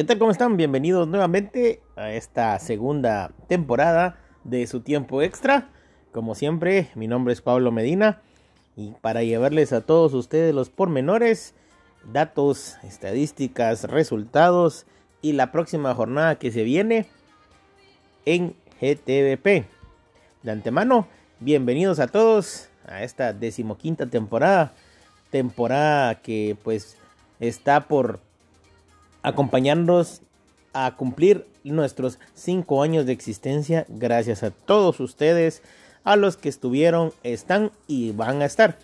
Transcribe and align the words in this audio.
¿Qué 0.00 0.04
tal? 0.04 0.18
¿Cómo 0.18 0.30
están? 0.30 0.56
Bienvenidos 0.56 1.06
nuevamente 1.08 1.82
a 1.94 2.10
esta 2.12 2.58
segunda 2.58 3.32
temporada 3.48 4.18
de 4.44 4.66
su 4.66 4.80
tiempo 4.80 5.20
extra. 5.20 5.68
Como 6.10 6.34
siempre, 6.34 6.88
mi 6.94 7.06
nombre 7.06 7.34
es 7.34 7.42
Pablo 7.42 7.70
Medina 7.70 8.22
y 8.76 8.92
para 9.02 9.22
llevarles 9.24 9.74
a 9.74 9.82
todos 9.82 10.14
ustedes 10.14 10.54
los 10.54 10.70
pormenores, 10.70 11.54
datos, 12.10 12.78
estadísticas, 12.82 13.84
resultados 13.84 14.86
y 15.20 15.34
la 15.34 15.52
próxima 15.52 15.94
jornada 15.94 16.36
que 16.36 16.50
se 16.50 16.62
viene 16.64 17.06
en 18.24 18.54
GTVP. 18.80 19.66
De 20.42 20.50
antemano, 20.50 21.08
bienvenidos 21.40 22.00
a 22.00 22.06
todos 22.06 22.70
a 22.86 23.02
esta 23.02 23.34
decimoquinta 23.34 24.06
temporada, 24.06 24.72
temporada 25.28 26.22
que 26.22 26.56
pues 26.64 26.96
está 27.38 27.86
por 27.86 28.29
acompañarnos 29.22 30.22
a 30.72 30.96
cumplir 30.96 31.46
nuestros 31.64 32.18
cinco 32.34 32.82
años 32.82 33.06
de 33.06 33.12
existencia. 33.12 33.86
Gracias 33.88 34.42
a 34.42 34.50
todos 34.50 35.00
ustedes, 35.00 35.62
a 36.04 36.16
los 36.16 36.36
que 36.36 36.48
estuvieron, 36.48 37.12
están 37.22 37.70
y 37.86 38.12
van 38.12 38.42
a 38.42 38.46
estar. 38.46 38.78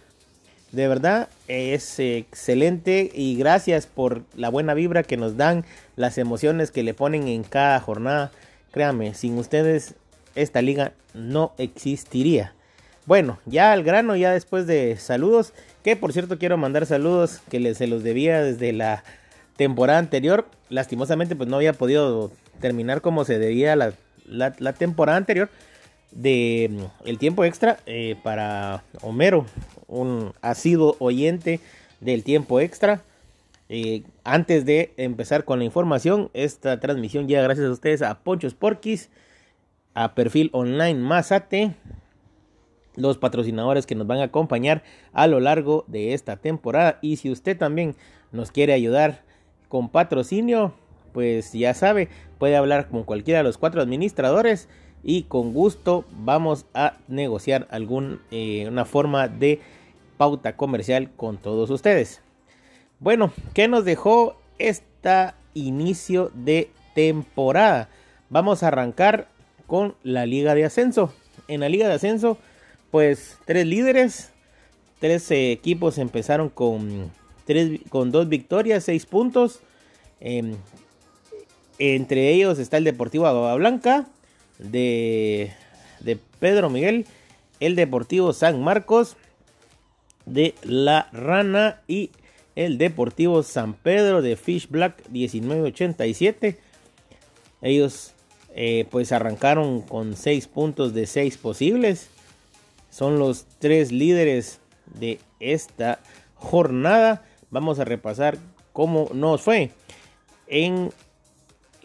De 0.73 0.89
verdad 0.89 1.29
es 1.49 1.99
excelente 1.99 3.11
y 3.15 3.37
gracias 3.37 3.87
por 3.87 4.25
la 4.35 4.49
buena 4.49 4.75
vibra 4.75 5.05
que 5.05 5.17
nos 5.17 5.37
dan, 5.37 5.65
las 5.95 6.19
emociones 6.19 6.71
que 6.71 6.83
le 6.83 6.93
ponen 6.93 7.29
en 7.29 7.45
cada 7.45 7.81
jornada. 7.81 8.33
Créanme, 8.73 9.15
sin 9.15 9.39
ustedes 9.39 9.95
esta 10.35 10.61
liga 10.61 10.93
no 11.15 11.53
existiría. 11.57 12.53
Bueno, 13.07 13.39
ya 13.47 13.73
al 13.73 13.85
grano, 13.85 14.17
ya 14.17 14.33
después 14.33 14.67
de 14.67 14.97
saludos, 14.97 15.53
que 15.85 15.95
por 15.95 16.13
cierto 16.13 16.39
quiero 16.39 16.59
mandar 16.59 16.85
saludos 16.85 17.41
que 17.49 17.75
se 17.75 17.87
los 17.87 18.03
debía 18.03 18.43
desde 18.43 18.73
la 18.73 19.05
temporada 19.57 19.99
anterior. 19.99 20.47
Lastimosamente, 20.69 21.37
pues 21.37 21.49
no 21.49 21.57
había 21.57 21.73
podido 21.73 22.31
terminar 22.61 23.01
como 23.01 23.25
se 23.25 23.39
debía 23.39 23.77
la, 23.77 23.93
la, 24.27 24.73
temporada 24.73 25.19
anterior 25.19 25.51
de 26.11 26.71
mm, 26.71 27.09
el 27.09 27.19
tiempo 27.19 27.45
extra 27.45 27.79
eh, 27.87 28.17
para 28.23 28.83
Homero, 29.03 29.47
un 29.87 30.33
asiduo 30.43 30.97
oyente 30.99 31.61
del 32.01 32.23
tiempo 32.25 32.61
extra. 32.61 33.03
Eh, 33.69 34.05
antes 34.25 34.65
de 34.65 34.93
empezar 34.97 35.45
con 35.45 35.59
la 35.59 35.65
información, 35.65 36.31
esta 36.35 36.79
transmisión 36.79 37.27
llega 37.27 37.43
gracias 37.43 37.67
a 37.67 37.73
ustedes 37.73 38.03
a 38.03 38.19
Ponchos 38.21 38.55
Porquis, 38.55 39.11
a 39.95 40.15
Perfil 40.15 40.51
Online 40.53 41.01
Mazate, 41.01 41.73
los 42.95 43.19
patrocinadores 43.19 43.87
que 43.87 43.95
nos 43.95 44.07
van 44.07 44.21
a 44.21 44.25
acompañar 44.25 44.83
a 45.13 45.27
lo 45.27 45.41
largo 45.41 45.85
de 45.89 46.15
esta 46.15 46.37
temporada. 46.37 46.99
Y 47.03 47.17
si 47.17 47.31
usted 47.31 47.59
también 47.59 47.97
nos 48.33 48.51
quiere 48.53 48.73
ayudar 48.73 49.26
con 49.69 49.89
patrocinio, 49.89 50.75
pues 51.13 51.53
ya 51.53 51.75
sabe, 51.75 52.09
puede 52.39 52.57
hablar 52.57 52.89
con 52.89 53.05
cualquiera 53.05 53.39
de 53.41 53.45
los 53.45 53.59
cuatro 53.59 53.83
administradores 53.83 54.69
y 55.03 55.23
con 55.23 55.53
gusto 55.53 56.05
vamos 56.11 56.67
a 56.75 56.99
negociar 57.09 57.67
alguna 57.71 58.19
eh, 58.31 58.71
forma 58.87 59.29
de 59.29 59.61
pauta 60.17 60.57
comercial 60.57 61.11
con 61.17 61.39
todos 61.39 61.71
ustedes. 61.71 62.21
Bueno, 62.99 63.33
¿qué 63.55 63.69
nos 63.69 63.85
dejó 63.85 64.37
este 64.59 65.33
inicio 65.55 66.31
de 66.35 66.71
temporada? 66.95 67.89
Vamos 68.31 68.63
a 68.63 68.69
arrancar 68.69 69.29
con 69.67 69.95
la 70.03 70.27
liga 70.27 70.55
de 70.55 70.65
ascenso. 70.65 71.13
En 71.49 71.61
la 71.61 71.69
liga 71.69 71.89
de 71.89 71.95
ascenso, 71.95 72.39
pues 72.91 73.39
tres 73.45 73.67
líderes, 73.67 74.33
tres 74.99 75.31
equipos 75.31 75.99
empezaron 75.99 76.49
con 76.49 77.11
con 77.89 78.11
dos 78.11 78.29
victorias, 78.29 78.85
seis 78.85 79.07
puntos. 79.07 79.61
Em, 80.21 80.55
entre 81.79 82.33
ellos 82.33 82.59
está 82.59 82.79
el 82.79 82.85
Deportivo 82.85 83.27
Agua 83.27 83.55
Blanca 83.55 84.07
de, 84.59 85.53
de 86.01 86.19
Pedro 86.41 86.71
Miguel, 86.71 87.07
el 87.61 87.77
Deportivo 87.77 88.33
San 88.33 88.63
Marcos 88.63 89.17
de 90.25 90.55
La 90.63 91.09
Rana 91.13 91.83
y 91.87 92.11
el 92.57 92.79
Deportivo 92.79 93.43
San 93.43 93.75
Pedro 93.75 94.23
de 94.23 94.37
Fish 94.37 94.69
Black 94.69 95.09
1987. 95.11 96.59
Ellos 97.63 98.13
eh, 98.55 98.87
pues 98.91 99.13
arrancaron 99.13 99.83
con 99.83 100.17
seis 100.17 100.49
puntos 100.49 100.95
de 100.95 101.07
seis 101.07 101.37
posibles. 101.37 102.09
Son 102.91 103.19
los 103.19 103.47
tres 103.59 103.93
líderes 103.93 104.61
de 104.99 105.21
esta 105.41 106.01
jornada 106.35 107.25
vamos 107.51 107.79
a 107.79 107.85
repasar 107.85 108.39
cómo 108.73 109.09
nos 109.13 109.43
fue 109.43 109.71
en 110.47 110.91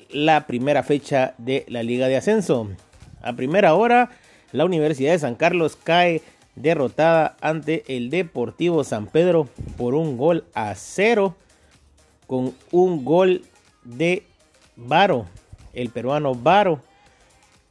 la 0.09 0.47
primera 0.47 0.83
fecha 0.83 1.33
de 1.37 1.65
la 1.67 1.83
Liga 1.83 2.07
de 2.07 2.17
Ascenso. 2.17 2.69
A 3.21 3.33
primera 3.33 3.73
hora, 3.75 4.09
la 4.51 4.65
Universidad 4.65 5.11
de 5.13 5.19
San 5.19 5.35
Carlos 5.35 5.77
cae 5.81 6.21
derrotada 6.55 7.37
ante 7.41 7.83
el 7.87 8.09
Deportivo 8.09 8.83
San 8.83 9.07
Pedro 9.07 9.47
por 9.77 9.95
un 9.95 10.17
gol 10.17 10.43
a 10.53 10.75
cero 10.75 11.35
con 12.27 12.53
un 12.71 13.05
gol 13.05 13.43
de 13.83 14.23
Varo, 14.75 15.25
el 15.73 15.89
peruano 15.89 16.35
Varo. 16.35 16.81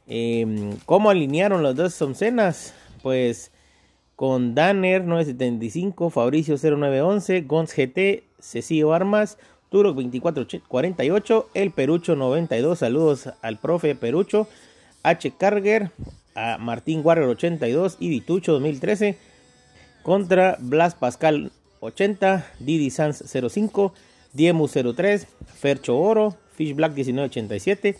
Em, 0.07 0.77
¿Cómo 0.85 1.09
alinearon 1.09 1.63
las 1.63 1.75
dos 1.75 2.01
oncenas? 2.01 2.73
Pues 3.01 3.51
con 4.21 4.53
Danner 4.53 5.03
975, 5.03 6.11
Fabricio 6.11 6.55
0911, 6.55 7.41
Gons 7.41 7.75
GT, 7.75 8.21
Cecilio 8.37 8.93
Armas, 8.93 9.39
Turok 9.71 9.95
2448, 9.95 11.49
El 11.55 11.71
Perucho 11.71 12.15
92, 12.15 12.77
saludos 12.77 13.29
al 13.41 13.57
profe 13.57 13.95
Perucho, 13.95 14.47
H. 15.01 15.31
Carger, 15.39 15.89
a 16.35 16.59
Martín 16.59 17.01
Warrior 17.03 17.29
82 17.29 17.97
y 17.99 18.09
Vitucho 18.09 18.51
2013, 18.51 19.17
contra 20.03 20.55
Blas 20.59 20.93
Pascal 20.93 21.51
80, 21.79 22.45
Didi 22.59 22.91
Sans 22.91 23.23
05, 23.25 23.91
Diemu 24.33 24.67
03, 24.67 25.25
Fercho 25.47 25.97
Oro, 25.97 26.37
Fish 26.53 26.75
Black 26.75 26.91
1987, 26.91 27.97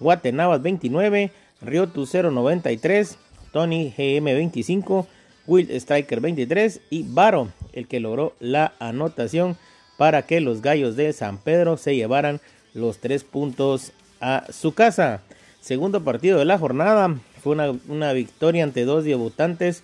Guatenavas 0.00 0.60
29, 0.60 1.32
Riotu 1.62 2.04
093, 2.04 3.16
Tony 3.52 3.94
GM 3.96 4.34
25, 4.34 5.08
Will 5.46 5.70
Striker 5.70 6.20
23 6.20 6.80
y 6.90 7.04
Baro, 7.08 7.48
el 7.72 7.88
que 7.88 8.00
logró 8.00 8.34
la 8.40 8.74
anotación 8.78 9.56
para 9.96 10.22
que 10.22 10.40
los 10.40 10.62
gallos 10.62 10.96
de 10.96 11.12
San 11.12 11.38
Pedro 11.38 11.76
se 11.76 11.96
llevaran 11.96 12.40
los 12.74 12.98
tres 12.98 13.24
puntos 13.24 13.92
a 14.20 14.44
su 14.52 14.72
casa. 14.72 15.20
Segundo 15.60 16.02
partido 16.02 16.38
de 16.38 16.44
la 16.44 16.58
jornada 16.58 17.16
fue 17.42 17.56
una, 17.88 18.12
victoria 18.12 18.64
ante 18.64 18.84
dos 18.84 19.04
debutantes, 19.04 19.82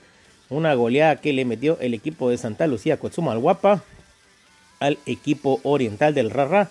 una 0.49 0.75
goleada 0.75 1.21
que 1.21 1.33
le 1.33 1.45
metió 1.45 1.79
el 1.81 1.95
equipo 1.95 2.31
de 2.31 2.39
Santa 2.39 2.67
Lucía 2.67 2.99
Guapa 2.99 3.83
al 4.81 4.99
equipo 5.07 5.61
oriental 5.65 6.15
del 6.15 6.31
Rara. 6.31 6.71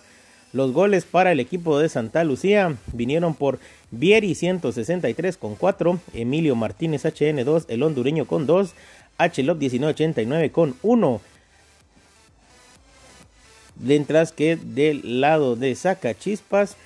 Los 0.54 0.72
goles 0.72 1.06
para 1.06 1.32
el 1.32 1.40
equipo 1.40 1.78
de 1.78 1.90
Santa 1.90 2.24
Lucía 2.24 2.76
vinieron 2.94 3.36
por 3.36 3.60
Vieri 3.92 4.34
163 4.34 5.38
con 5.38 5.56
4, 5.56 6.00
Emilio 6.14 6.56
Martínez 6.56 7.04
HN 7.06 7.44
2, 7.44 7.66
el 7.68 7.84
hondureño 7.84 8.26
con 8.26 8.46
2, 8.48 8.74
Hlop 9.20 9.58
1989 9.58 10.52
con 10.52 10.76
1. 10.84 11.22
Mientras 13.80 14.32
que 14.32 14.56
del 14.56 15.22
lado 15.22 15.56
de 15.56 15.76
Sacachispas, 15.76 16.78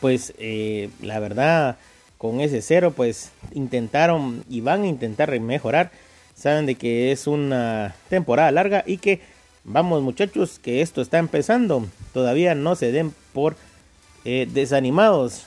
pues 0.00 0.32
eh, 0.38 0.88
la 1.02 1.20
verdad 1.20 1.76
con 2.16 2.40
ese 2.40 2.60
cero 2.62 2.92
pues 2.94 3.32
intentaron 3.54 4.44
y 4.48 4.60
van 4.60 4.82
a 4.82 4.86
intentar 4.86 5.38
mejorar. 5.40 5.90
Saben 6.34 6.66
de 6.66 6.74
que 6.74 7.12
es 7.12 7.26
una 7.26 7.94
temporada 8.08 8.50
larga 8.50 8.82
y 8.86 8.98
que 8.98 9.20
vamos 9.64 10.02
muchachos 10.02 10.58
que 10.58 10.80
esto 10.80 11.00
está 11.02 11.18
empezando. 11.18 11.86
Todavía 12.12 12.54
no 12.54 12.74
se 12.74 12.92
den 12.92 13.12
por 13.32 13.56
eh, 14.24 14.48
desanimados 14.52 15.46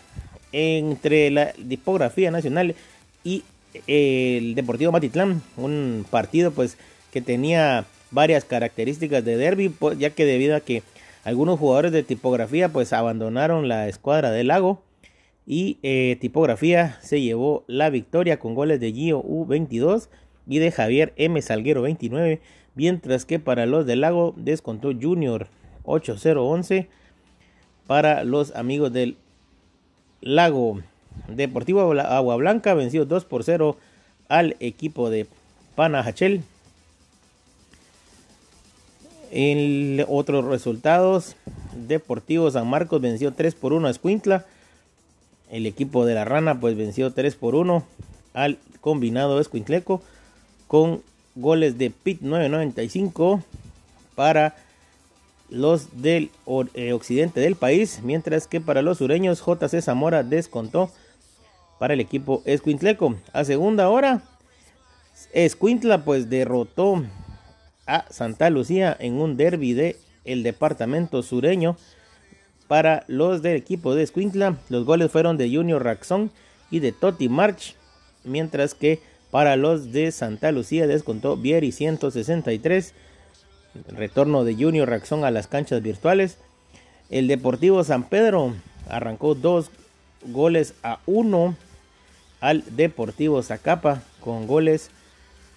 entre 0.51 1.31
la 1.31 1.53
tipografía 1.53 2.31
nacional 2.31 2.75
y 3.23 3.43
eh, 3.87 4.37
el 4.37 4.55
Deportivo 4.55 4.91
Matitlán, 4.91 5.41
un 5.57 6.05
partido 6.09 6.51
pues 6.51 6.77
que 7.11 7.21
tenía 7.21 7.85
varias 8.11 8.45
características 8.45 9.25
de 9.25 9.37
derby, 9.37 9.69
pues, 9.69 9.97
ya 9.97 10.11
que 10.11 10.25
debido 10.25 10.55
a 10.55 10.61
que 10.61 10.83
algunos 11.23 11.59
jugadores 11.59 11.91
de 11.91 12.03
tipografía 12.03 12.69
pues 12.69 12.93
abandonaron 12.93 13.67
la 13.67 13.87
escuadra 13.87 14.31
del 14.31 14.47
lago 14.47 14.81
y 15.45 15.77
eh, 15.83 16.17
tipografía 16.21 16.99
se 17.01 17.21
llevó 17.21 17.63
la 17.67 17.89
victoria 17.89 18.39
con 18.39 18.55
goles 18.55 18.79
de 18.79 18.91
Gio 18.91 19.23
U22 19.23 20.07
y 20.47 20.59
de 20.59 20.71
Javier 20.71 21.13
M 21.15 21.41
Salguero 21.41 21.81
29, 21.81 22.41
mientras 22.75 23.25
que 23.25 23.39
para 23.39 23.65
los 23.65 23.85
del 23.85 24.01
lago 24.01 24.33
descontó 24.37 24.91
Junior 24.99 25.47
8011 25.85 26.87
para 27.87 28.23
los 28.23 28.55
amigos 28.55 28.93
del 28.93 29.17
Lago. 30.21 30.81
Deportivo 31.27 31.81
Agua 31.81 32.35
Blanca 32.37 32.73
venció 32.73 33.05
2 33.05 33.25
por 33.25 33.43
0 33.43 33.77
al 34.29 34.55
equipo 34.59 35.09
de 35.09 35.27
Panajachel. 35.75 36.41
En 39.31 40.05
otros 40.07 40.45
resultados, 40.45 41.35
Deportivo 41.87 42.49
San 42.51 42.67
Marcos 42.69 43.01
venció 43.01 43.33
3 43.33 43.55
por 43.55 43.73
1 43.73 43.87
a 43.87 43.91
Escuintla. 43.91 44.45
El 45.51 45.65
equipo 45.65 46.05
de 46.05 46.15
la 46.15 46.25
Rana 46.25 46.59
pues 46.59 46.77
venció 46.77 47.11
3 47.11 47.35
por 47.35 47.55
1 47.55 47.83
al 48.33 48.59
combinado 48.79 49.39
Escuintleco 49.39 50.01
con 50.67 51.01
goles 51.35 51.77
de 51.77 51.89
PIT 51.89 52.21
995 52.21 53.43
para 54.15 54.55
los 55.49 56.01
del 56.01 56.31
eh, 56.73 56.93
occidente 56.93 57.39
del 57.39 57.55
país, 57.55 58.01
mientras 58.03 58.47
que 58.47 58.61
para 58.61 58.81
los 58.81 58.97
sureños 58.97 59.43
JC 59.45 59.81
Zamora 59.81 60.23
descontó 60.23 60.89
para 61.79 61.93
el 61.93 61.99
equipo 61.99 62.41
Escuintleco. 62.45 63.15
A 63.33 63.43
segunda 63.43 63.89
hora, 63.89 64.23
Escuintla 65.33 66.03
pues 66.03 66.29
derrotó 66.29 67.03
a 67.85 68.05
Santa 68.11 68.49
Lucía 68.49 68.95
en 68.99 69.15
un 69.15 69.37
derby 69.37 69.73
de 69.73 69.97
el 70.25 70.43
departamento 70.43 71.21
sureño. 71.23 71.75
Para 72.67 73.03
los 73.07 73.41
del 73.41 73.57
equipo 73.57 73.93
de 73.93 74.03
Escuintla, 74.03 74.57
los 74.69 74.85
goles 74.85 75.11
fueron 75.11 75.37
de 75.37 75.53
Junior 75.53 75.83
Raxón 75.83 76.31
y 76.71 76.79
de 76.79 76.91
Toti 76.91 77.29
March, 77.29 77.75
mientras 78.23 78.73
que 78.73 78.99
para 79.33 79.55
los 79.55 79.91
de 79.91 80.11
Santa 80.11 80.51
Lucía 80.51 80.85
descontó 80.85 81.37
Vieri 81.37 81.71
163. 81.71 82.93
retorno 83.87 84.43
de 84.43 84.53
Junior 84.53 84.87
Raxón 84.87 85.25
a 85.25 85.31
las 85.31 85.47
canchas 85.47 85.81
virtuales. 85.81 86.37
El 87.09 87.27
Deportivo 87.27 87.83
San 87.83 88.03
Pedro 88.03 88.53
arrancó 88.87 89.33
dos 89.33 89.71
goles 90.23 90.75
a 90.83 90.99
uno 91.07 91.55
al 92.41 92.63
Deportivo 92.75 93.41
Zacapa 93.41 94.03
con 94.19 94.45
goles 94.45 94.91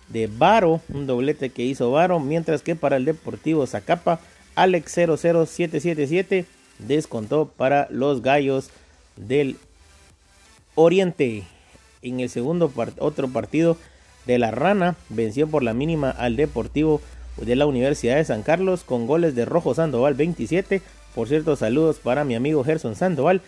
de 0.08 0.26
Varo, 0.26 0.80
un 0.88 1.06
doblete 1.06 1.50
que 1.50 1.64
hizo 1.64 1.90
Varo, 1.90 2.18
mientras 2.18 2.62
que 2.62 2.76
para 2.76 2.96
el 2.96 3.04
Deportivo 3.04 3.66
Zacapa, 3.66 4.20
Alex 4.54 4.90
00777 4.94 6.46
descontó 6.78 7.52
para 7.54 7.88
los 7.90 8.22
Gallos 8.22 8.70
del 9.16 9.58
Oriente. 10.76 11.44
En 12.06 12.20
el 12.20 12.30
segundo 12.30 12.72
otro 12.98 13.28
partido 13.28 13.76
de 14.26 14.38
la 14.38 14.52
Rana 14.52 14.94
venció 15.08 15.48
por 15.48 15.64
la 15.64 15.74
mínima 15.74 16.10
al 16.10 16.36
Deportivo 16.36 17.00
de 17.36 17.56
la 17.56 17.66
Universidad 17.66 18.14
de 18.14 18.24
San 18.24 18.44
Carlos 18.44 18.84
con 18.84 19.08
goles 19.08 19.34
de 19.34 19.44
Rojo 19.44 19.74
Sandoval 19.74 20.14
27. 20.14 20.82
Por 21.16 21.26
cierto, 21.26 21.56
saludos 21.56 21.98
para 21.98 22.24
mi 22.24 22.36
amigo 22.36 22.62
Gerson 22.62 22.94
Sandoval. 22.94 23.40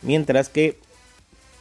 Mientras 0.00 0.48
que 0.48 0.78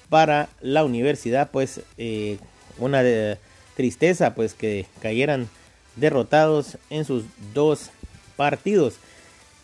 para 0.08 0.48
la 0.62 0.86
universidad, 0.86 1.52
pues 1.52 1.82
eh, 1.98 2.38
una 2.78 3.04
de, 3.04 3.38
tristeza 3.76 4.36
pues 4.36 4.54
que 4.54 4.86
cayeran 5.02 5.50
derrotados 5.98 6.78
en 6.90 7.04
sus 7.04 7.26
dos 7.54 7.90
partidos. 8.38 8.96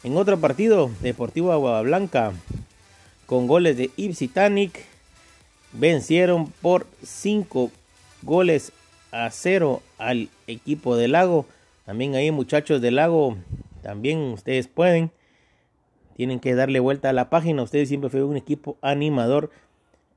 En 0.04 0.18
otro 0.18 0.42
partido, 0.42 0.92
Deportivo 1.02 1.54
Agua 1.54 1.82
Blanca, 1.84 2.34
con 3.28 3.48
goles 3.48 3.78
de 3.78 3.92
Ipsitanic, 3.96 4.86
vencieron 5.78 6.52
por 6.62 6.88
5 7.04 7.72
goles 8.22 8.72
a 9.12 9.30
0 9.30 9.82
al 9.98 10.30
equipo 10.48 10.96
del 10.96 11.14
Lago. 11.14 11.46
También 11.86 12.16
ahí 12.16 12.32
muchachos 12.32 12.82
del 12.82 12.96
Lago, 12.96 13.38
también 13.82 14.20
ustedes 14.20 14.68
pueden. 14.68 15.12
Tienen 16.16 16.40
que 16.40 16.56
darle 16.56 16.80
vuelta 16.80 17.10
a 17.10 17.14
la 17.14 17.30
página. 17.30 17.64
Ustedes 17.64 17.90
siempre 17.90 18.10
fueron 18.10 18.30
un 18.30 18.38
equipo 18.38 18.78
animador 18.82 19.52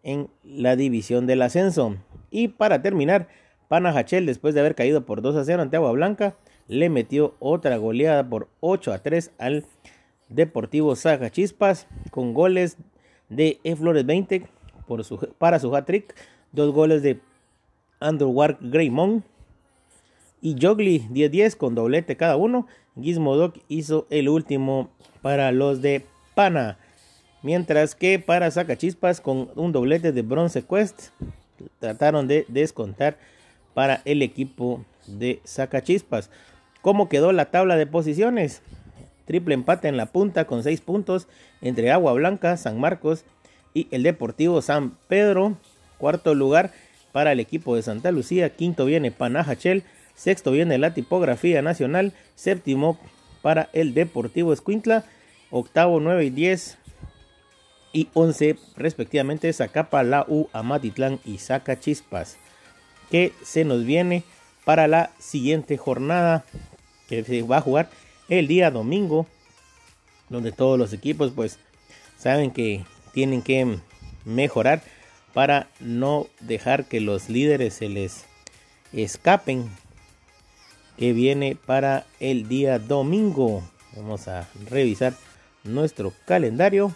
en 0.02 0.28
la 0.44 0.76
división 0.76 1.26
del 1.26 1.42
ascenso. 1.42 1.96
Y 2.30 2.48
para 2.48 2.82
terminar, 2.82 3.28
Panajachel, 3.68 4.26
después 4.26 4.54
de 4.54 4.60
haber 4.60 4.74
caído 4.74 5.04
por 5.04 5.22
2 5.22 5.36
a 5.36 5.44
0 5.44 5.62
ante 5.62 5.76
Agua 5.76 5.92
Blanca, 5.92 6.36
le 6.68 6.88
metió 6.88 7.34
otra 7.40 7.76
goleada 7.78 8.28
por 8.28 8.48
8 8.60 8.92
a 8.92 8.98
3 8.98 9.32
al 9.38 9.64
Deportivo 10.28 10.94
Saga 10.94 11.30
Chispas 11.30 11.86
con 12.10 12.34
goles 12.34 12.76
de 13.28 13.58
E. 13.64 13.74
Flores 13.76 14.06
20 14.06 14.44
por 14.88 15.04
su, 15.04 15.18
para 15.38 15.60
su 15.60 15.74
hat-trick, 15.76 16.14
dos 16.50 16.72
goles 16.72 17.02
de 17.02 17.20
Underworld 18.00 18.56
Greymon 18.60 19.22
y 20.40 20.56
Jogli 20.60 21.00
10-10 21.10 21.56
con 21.56 21.74
doblete 21.74 22.16
cada 22.16 22.36
uno. 22.36 22.66
Gizmodoc 23.00 23.56
hizo 23.68 24.06
el 24.10 24.28
último 24.28 24.90
para 25.22 25.52
los 25.52 25.82
de 25.82 26.04
Pana. 26.34 26.78
Mientras 27.42 27.94
que 27.94 28.18
para 28.18 28.50
Chispas 28.76 29.20
con 29.20 29.50
un 29.54 29.70
doblete 29.70 30.10
de 30.10 30.22
Bronze 30.22 30.62
Quest 30.62 31.10
trataron 31.78 32.26
de 32.26 32.44
descontar 32.48 33.18
para 33.74 34.02
el 34.04 34.22
equipo 34.22 34.84
de 35.06 35.40
Sacachispas. 35.44 36.30
¿Cómo 36.82 37.08
quedó 37.08 37.30
la 37.32 37.50
tabla 37.50 37.76
de 37.76 37.86
posiciones? 37.86 38.62
Triple 39.24 39.54
empate 39.54 39.88
en 39.88 39.96
la 39.96 40.06
punta 40.06 40.46
con 40.46 40.62
6 40.62 40.80
puntos 40.80 41.28
entre 41.60 41.92
Agua 41.92 42.12
Blanca, 42.14 42.56
San 42.56 42.80
Marcos 42.80 43.24
y 43.74 43.88
el 43.90 44.02
Deportivo 44.02 44.62
San 44.62 44.96
Pedro. 45.08 45.56
Cuarto 45.98 46.34
lugar 46.34 46.72
para 47.12 47.32
el 47.32 47.40
equipo 47.40 47.76
de 47.76 47.82
Santa 47.82 48.12
Lucía. 48.12 48.54
Quinto 48.56 48.84
viene 48.84 49.10
Panajachel. 49.10 49.82
Sexto 50.14 50.52
viene 50.52 50.78
la 50.78 50.94
Tipografía 50.94 51.62
Nacional. 51.62 52.12
Séptimo 52.34 52.98
para 53.42 53.68
el 53.72 53.94
Deportivo 53.94 54.52
Escuintla. 54.52 55.04
Octavo, 55.50 56.00
9 56.00 56.26
y 56.26 56.30
10 56.30 56.78
y 57.92 58.08
11 58.14 58.56
respectivamente 58.76 59.52
Zacapa, 59.52 60.02
La 60.02 60.24
U, 60.28 60.48
Amatitlán 60.52 61.20
y 61.24 61.38
Zacachispas 61.38 62.36
que 63.10 63.32
se 63.42 63.64
nos 63.64 63.84
viene 63.84 64.24
para 64.64 64.86
la 64.86 65.10
siguiente 65.18 65.76
jornada 65.76 66.44
que 67.08 67.24
se 67.24 67.42
va 67.42 67.58
a 67.58 67.62
jugar 67.62 67.88
el 68.28 68.46
día 68.46 68.70
domingo, 68.70 69.26
donde 70.28 70.52
todos 70.52 70.78
los 70.78 70.92
equipos 70.92 71.32
pues 71.34 71.58
saben 72.18 72.50
que 72.50 72.84
tienen 73.12 73.42
que 73.42 73.78
mejorar 74.24 74.82
para 75.34 75.68
no 75.80 76.26
dejar 76.40 76.86
que 76.86 77.00
los 77.00 77.28
líderes 77.28 77.74
se 77.74 77.88
les 77.88 78.24
escapen 78.92 79.70
que 80.96 81.12
viene 81.12 81.56
para 81.56 82.06
el 82.18 82.48
día 82.48 82.78
domingo. 82.78 83.62
Vamos 83.96 84.26
a 84.28 84.48
revisar 84.68 85.14
nuestro 85.64 86.12
calendario. 86.26 86.92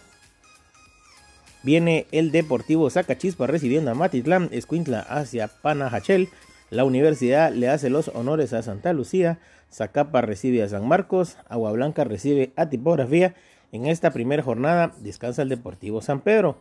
Viene 1.62 2.06
el 2.11 2.32
Deportivo 2.32 2.91
Zacachispa 2.91 3.47
recibiendo 3.47 3.93
a 3.93 3.94
Matitlán, 3.94 4.49
Escuintla 4.50 5.00
hacia 5.00 5.47
Panajachel. 5.47 6.29
La 6.70 6.85
universidad 6.85 7.53
le 7.53 7.69
hace 7.69 7.91
los 7.91 8.08
honores 8.08 8.53
a 8.53 8.62
Santa 8.62 8.93
Lucía. 8.93 9.38
Zacapa 9.70 10.20
recibe 10.20 10.63
a 10.65 10.69
San 10.69 10.89
Marcos. 10.89 11.37
Agua 11.48 11.70
Blanca 11.70 12.03
recibe 12.03 12.53
a 12.56 12.69
Tipografía. 12.69 13.34
En 13.72 13.86
esta 13.86 14.10
primera 14.10 14.43
jornada 14.43 14.93
descansa 14.98 15.41
el 15.41 15.48
Deportivo 15.48 16.02
San 16.02 16.20
Pedro. 16.20 16.60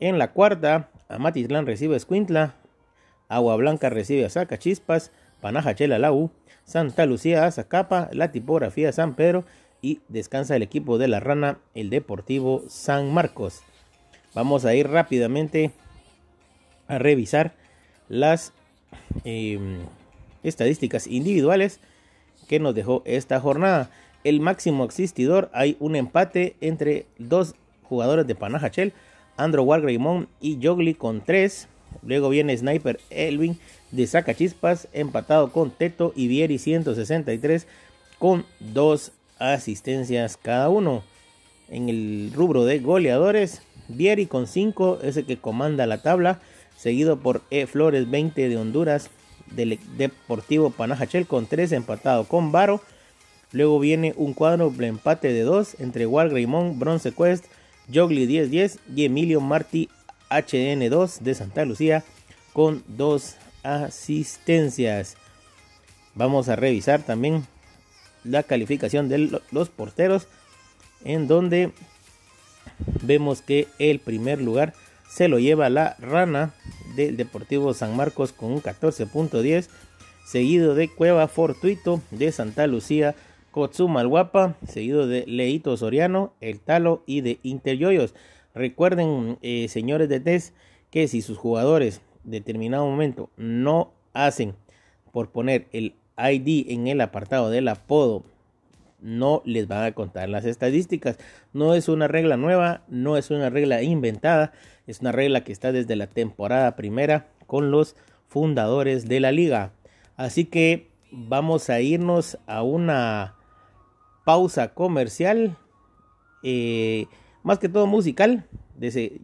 En 0.00 0.16
la 0.16 0.32
cuarta, 0.32 0.88
Amatitlán 1.10 1.66
recibe 1.66 1.92
a 1.92 1.98
Escuintla. 1.98 2.54
Agua 3.28 3.54
Blanca 3.56 3.90
recibe 3.90 4.24
a 4.24 4.30
Zacachispas. 4.30 5.12
Panajachel 5.42 5.92
a 5.92 5.98
la 5.98 6.10
U. 6.10 6.30
Santa 6.64 7.04
Lucía 7.04 7.44
a 7.44 7.50
Zacapa. 7.50 8.08
La 8.12 8.32
Tipografía 8.32 8.90
San 8.92 9.14
Pedro. 9.14 9.44
Y 9.82 10.00
descansa 10.08 10.56
el 10.56 10.62
equipo 10.62 10.96
de 10.96 11.08
la 11.08 11.20
Rana, 11.20 11.58
el 11.74 11.90
Deportivo 11.90 12.64
San 12.68 13.12
Marcos. 13.12 13.60
Vamos 14.34 14.64
a 14.64 14.74
ir 14.74 14.88
rápidamente 14.88 15.72
a 16.86 16.98
revisar 16.98 17.52
las 18.08 18.54
em, 19.24 19.80
estadísticas 20.42 21.06
individuales 21.06 21.80
que 22.48 22.58
nos 22.58 22.74
dejó 22.74 23.02
esta 23.04 23.38
jornada. 23.38 23.90
El 24.24 24.40
máximo 24.40 24.84
existidor, 24.84 25.50
hay 25.52 25.76
un 25.80 25.96
empate 25.96 26.56
entre 26.60 27.06
dos 27.18 27.54
jugadores 27.82 28.26
de 28.26 28.34
Panajachel, 28.34 28.92
Andrew 29.36 29.64
Wargreymon 29.64 30.28
y 30.40 30.58
Jogli 30.62 30.94
con 30.94 31.24
tres. 31.24 31.68
Luego 32.02 32.28
viene 32.28 32.56
Sniper 32.56 33.00
Elvin 33.10 33.58
de 33.92 34.06
Sacachispas, 34.06 34.88
empatado 34.92 35.52
con 35.52 35.70
Teto 35.70 36.12
y 36.14 36.28
Vieri 36.28 36.58
163 36.58 37.66
con 38.18 38.44
dos 38.60 39.12
asistencias 39.38 40.36
cada 40.36 40.68
uno. 40.68 41.02
En 41.68 41.88
el 41.88 42.32
rubro 42.34 42.64
de 42.64 42.80
goleadores, 42.80 43.62
Vieri 43.88 44.26
con 44.26 44.46
5 44.46 45.00
es 45.02 45.16
el 45.16 45.26
que 45.26 45.38
comanda 45.38 45.86
la 45.86 46.02
tabla, 46.02 46.40
seguido 46.76 47.20
por 47.20 47.42
E 47.50 47.66
Flores 47.66 48.10
20 48.10 48.48
de 48.48 48.56
Honduras, 48.56 49.10
del 49.50 49.78
Deportivo 49.96 50.70
Panajachel 50.70 51.26
con 51.26 51.46
3 51.46 51.72
empatado 51.72 52.24
con 52.24 52.52
Varo. 52.52 52.82
Luego 53.52 53.78
viene 53.78 54.14
un 54.16 54.34
cuadro 54.34 54.70
de 54.70 54.86
empate 54.86 55.32
de 55.32 55.42
2 55.42 55.76
entre 55.80 56.06
Walgreymon, 56.06 56.78
Bronze 56.78 57.12
Quest, 57.12 57.46
Jogli 57.92 58.26
10-10 58.26 58.78
y 58.94 59.04
Emilio 59.04 59.40
Martí 59.40 59.88
HN2 60.30 61.20
de 61.20 61.34
Santa 61.34 61.64
Lucía 61.64 62.04
con 62.52 62.84
2 62.88 63.36
asistencias. 63.62 65.16
Vamos 66.14 66.48
a 66.48 66.56
revisar 66.56 67.02
también 67.02 67.46
la 68.24 68.42
calificación 68.42 69.08
de 69.08 69.40
los 69.50 69.68
porteros 69.70 70.26
en 71.04 71.28
donde 71.28 71.72
vemos 73.02 73.40
que 73.40 73.68
el 73.78 74.00
primer 74.00 74.42
lugar 74.42 74.74
se 75.08 75.28
lo 75.28 75.38
lleva 75.38 75.70
la 75.70 75.96
rana 75.98 76.52
del 76.96 77.16
Deportivo 77.16 77.72
San 77.72 77.96
Marcos 77.96 78.32
con 78.32 78.52
un 78.52 78.62
14.10, 78.62 79.68
seguido 80.26 80.74
de 80.74 80.88
Cueva 80.88 81.28
Fortuito 81.28 82.02
de 82.10 82.30
Santa 82.32 82.66
Lucía 82.66 83.14
Kotsuma 83.50 84.00
el 84.02 84.08
Guapa, 84.08 84.56
seguido 84.66 85.06
de 85.06 85.24
Leito 85.26 85.76
Soriano, 85.76 86.32
El 86.40 86.60
Talo 86.60 87.02
y 87.06 87.22
de 87.22 87.38
Interyoyos. 87.42 88.14
Recuerden, 88.54 89.38
eh, 89.42 89.68
señores 89.68 90.08
de 90.08 90.20
TES, 90.20 90.52
que 90.90 91.08
si 91.08 91.22
sus 91.22 91.38
jugadores 91.38 92.00
determinado 92.24 92.86
momento 92.86 93.30
no 93.36 93.92
hacen 94.12 94.54
por 95.12 95.30
poner 95.30 95.66
el 95.72 95.94
ID 96.18 96.70
en 96.70 96.88
el 96.88 97.00
apartado 97.00 97.50
del 97.50 97.68
apodo, 97.68 98.24
no 99.00 99.42
les 99.44 99.68
van 99.68 99.84
a 99.84 99.92
contar 99.92 100.28
las 100.28 100.44
estadísticas. 100.44 101.18
No 101.52 101.74
es 101.74 101.88
una 101.88 102.08
regla 102.08 102.36
nueva, 102.36 102.82
no 102.88 103.16
es 103.16 103.30
una 103.30 103.48
regla 103.48 103.82
inventada, 103.82 104.52
es 104.86 105.00
una 105.00 105.12
regla 105.12 105.44
que 105.44 105.52
está 105.52 105.72
desde 105.72 105.96
la 105.96 106.08
temporada 106.08 106.76
primera 106.76 107.28
con 107.46 107.70
los 107.70 107.96
fundadores 108.28 109.08
de 109.08 109.20
la 109.20 109.32
liga. 109.32 109.72
Así 110.16 110.44
que 110.44 110.88
vamos 111.10 111.70
a 111.70 111.80
irnos 111.80 112.38
a 112.46 112.62
una 112.62 113.37
pausa 114.28 114.74
comercial, 114.74 115.56
eh, 116.42 117.06
más 117.42 117.58
que 117.58 117.70
todo 117.70 117.86
musical, 117.86 118.44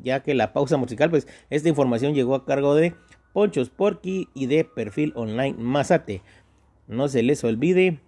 ya 0.03 0.23
que 0.23 0.33
la 0.33 0.55
pausa 0.55 0.79
musical, 0.79 1.11
pues 1.11 1.29
esta 1.51 1.69
información 1.69 2.15
llegó 2.15 2.35
a 2.35 2.47
cargo 2.47 2.75
de 2.75 2.95
Ponchos 3.35 3.69
Porky 3.69 4.31
y 4.33 4.47
de 4.47 4.65
Perfil 4.65 5.13
Online 5.15 5.57
Mazate. 5.59 6.23
No 6.89 7.09
se 7.09 7.23
les 7.23 7.45
olvide 7.45 7.99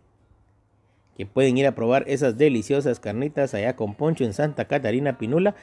que 1.19 1.27
pueden 1.27 1.59
ir 1.59 1.67
a 1.67 1.75
probar 1.75 2.05
esas 2.07 2.39
deliciosas 2.39 2.99
carnitas 2.99 3.53
allá 3.53 3.77
con 3.77 3.95
Poncho 3.95 4.25
en 4.25 4.33
Santa 4.33 4.65
Catarina 4.65 5.19
Pinula. 5.19 5.55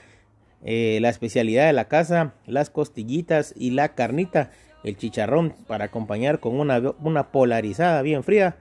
Eh, 0.64 1.00
la 1.02 1.10
especialidad 1.10 1.66
de 1.66 1.74
la 1.74 1.88
casa, 1.88 2.36
las 2.46 2.70
costillitas 2.70 3.56
y 3.58 3.72
la 3.72 3.96
carnita, 3.96 4.52
el 4.84 4.98
chicharrón 4.98 5.56
para 5.66 5.86
acompañar 5.86 6.40
con 6.40 6.60
una, 6.60 6.80
una 7.02 7.32
polarizada 7.32 8.04
bien 8.04 8.22
fría 8.22 8.56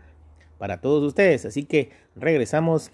para 0.62 0.80
todos 0.80 1.02
ustedes. 1.02 1.44
Así 1.44 1.64
que 1.64 1.90
regresamos 2.14 2.92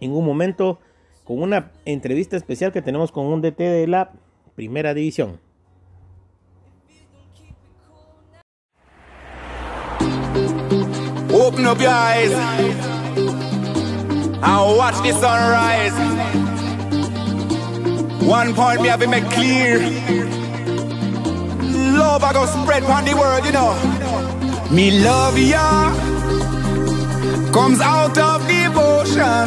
en 0.00 0.10
un 0.12 0.24
momento 0.24 0.78
con 1.22 1.42
una 1.42 1.70
entrevista 1.84 2.34
especial 2.34 2.72
que 2.72 2.80
tenemos 2.80 3.12
con 3.12 3.26
un 3.26 3.42
DT 3.42 3.58
de 3.58 3.86
la 3.86 4.12
primera 4.54 4.94
división. 4.94 5.38
Open 11.30 11.66
up 11.66 11.78
your 11.78 11.90
eyes 11.90 12.32
and 14.40 14.78
watch 14.78 14.96
the 15.02 15.12
sunrise. 15.12 15.92
One 18.26 18.54
point 18.54 18.80
me 18.80 18.88
have 18.88 19.00
to 19.00 19.08
make 19.08 19.28
clear. 19.28 19.78
Love 21.98 22.24
I 22.24 22.32
go 22.32 22.46
spread 22.46 22.82
on 22.84 23.04
the 23.04 23.14
world, 23.14 23.44
you 23.44 23.52
know. 23.52 23.76
Me 24.70 25.02
love 25.04 25.36
ya 25.36 26.21
comes 27.52 27.80
out 27.82 28.16
of 28.16 28.40
devotion 28.48 29.46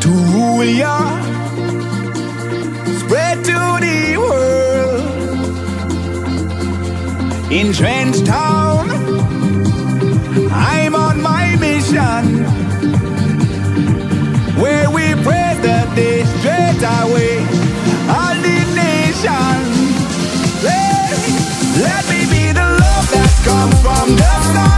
to 0.00 0.08
rule 0.32 0.64
ya, 0.64 0.98
spread 2.98 3.36
to 3.44 3.60
the 3.86 4.16
world. 4.18 5.04
In 7.52 7.72
Trench 7.72 8.24
Town, 8.24 8.90
I'm 10.50 10.96
on 10.96 11.22
my 11.22 11.54
mission 11.60 12.22
where 14.60 14.90
we 14.90 15.14
pray 15.22 15.54
that 15.62 15.92
they 15.94 16.24
straight 16.24 16.82
away 17.02 17.38
all 18.10 18.34
the 18.46 18.58
nation. 18.74 19.58
Let, 20.66 21.14
let 21.86 22.02
me 22.10 22.20
be 22.34 22.52
the 22.52 22.66
love 22.82 23.06
that 23.14 23.32
comes 23.44 23.80
from 23.80 24.16
the 24.16 24.54
sun. 24.54 24.69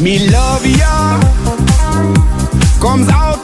Me 0.00 0.18
love 0.30 0.66
ya. 0.78 1.20
Comes 2.80 3.08
out 3.10 3.39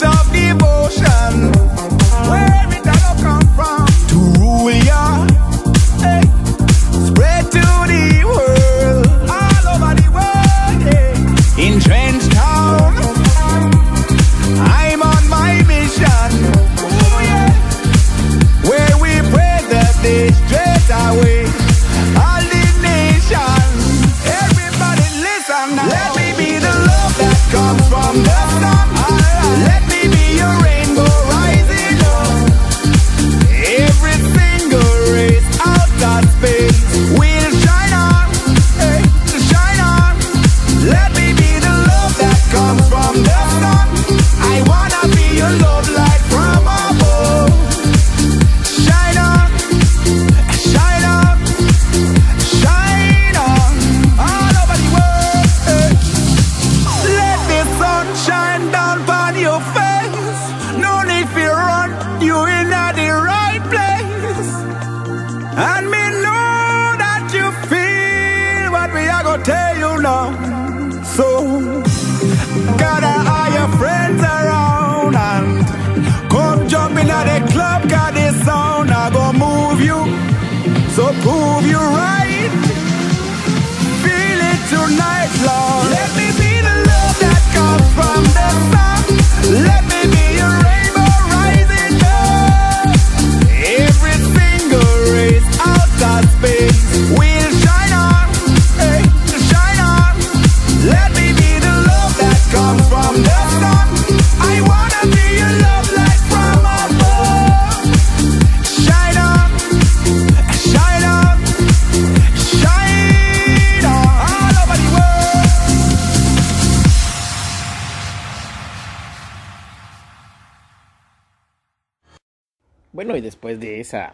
después 123.27 123.59
de 123.59 123.81
esa 123.81 124.13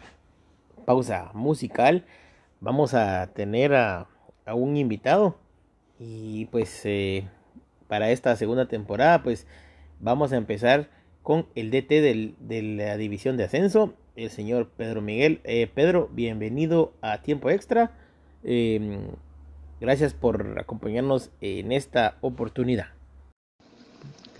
pausa 0.86 1.30
musical, 1.34 2.04
vamos 2.60 2.94
a 2.94 3.28
tener 3.28 3.72
a, 3.72 4.08
un 4.52 4.76
invitado. 4.76 5.36
Y 6.00 6.46
pues 6.46 6.80
eh, 6.84 7.28
para 7.86 8.10
esta 8.10 8.34
segunda 8.34 8.66
temporada, 8.66 9.22
pues 9.22 9.46
vamos 10.00 10.32
a 10.32 10.36
empezar 10.36 10.90
con 11.22 11.46
el 11.54 11.70
DT 11.70 12.34
de 12.40 12.62
la 12.76 12.96
división 12.96 13.36
de 13.36 13.44
ascenso, 13.44 13.94
el 14.16 14.30
señor 14.30 14.68
Pedro 14.76 15.00
Miguel. 15.00 15.40
Eh, 15.44 15.70
Pedro, 15.72 16.10
bienvenido 16.12 16.92
a 17.00 17.22
Tiempo 17.22 17.50
Extra. 17.50 17.92
Eh, 18.42 18.98
gracias 19.80 20.12
por 20.12 20.58
acompañarnos 20.58 21.30
en 21.40 21.70
esta 21.70 22.16
oportunidad. 22.20 22.88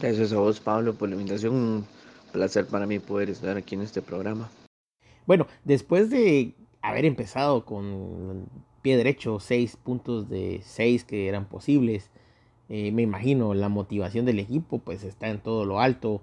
Gracias 0.00 0.33
a 0.33 0.38
vos, 0.38 0.59
Pablo, 0.59 0.95
por 0.95 1.09
la 1.09 1.14
invitación. 1.14 1.54
Un 1.54 1.87
placer 2.33 2.66
para 2.66 2.85
mí 2.85 2.99
poder 2.99 3.31
estar 3.31 3.57
aquí 3.57 3.76
en 3.76 3.83
este 3.83 4.02
programa. 4.02 4.50
Bueno, 5.26 5.47
después 5.64 6.11
de 6.11 6.54
haber 6.83 7.04
empezado 7.04 7.64
con 7.64 8.47
pie 8.83 8.97
derecho, 8.97 9.40
seis 9.40 9.76
puntos 9.76 10.28
de 10.28 10.61
seis 10.62 11.04
que 11.04 11.28
eran 11.28 11.47
posibles, 11.47 12.11
eh, 12.69 12.93
me 12.93 13.02
imagino 13.02 13.54
la 13.54 13.69
motivación 13.69 14.26
del 14.26 14.38
equipo 14.38 14.78
pues 14.78 15.04
está 15.04 15.28
en 15.28 15.38
todo 15.38 15.64
lo 15.64 15.81
alto 15.81 16.23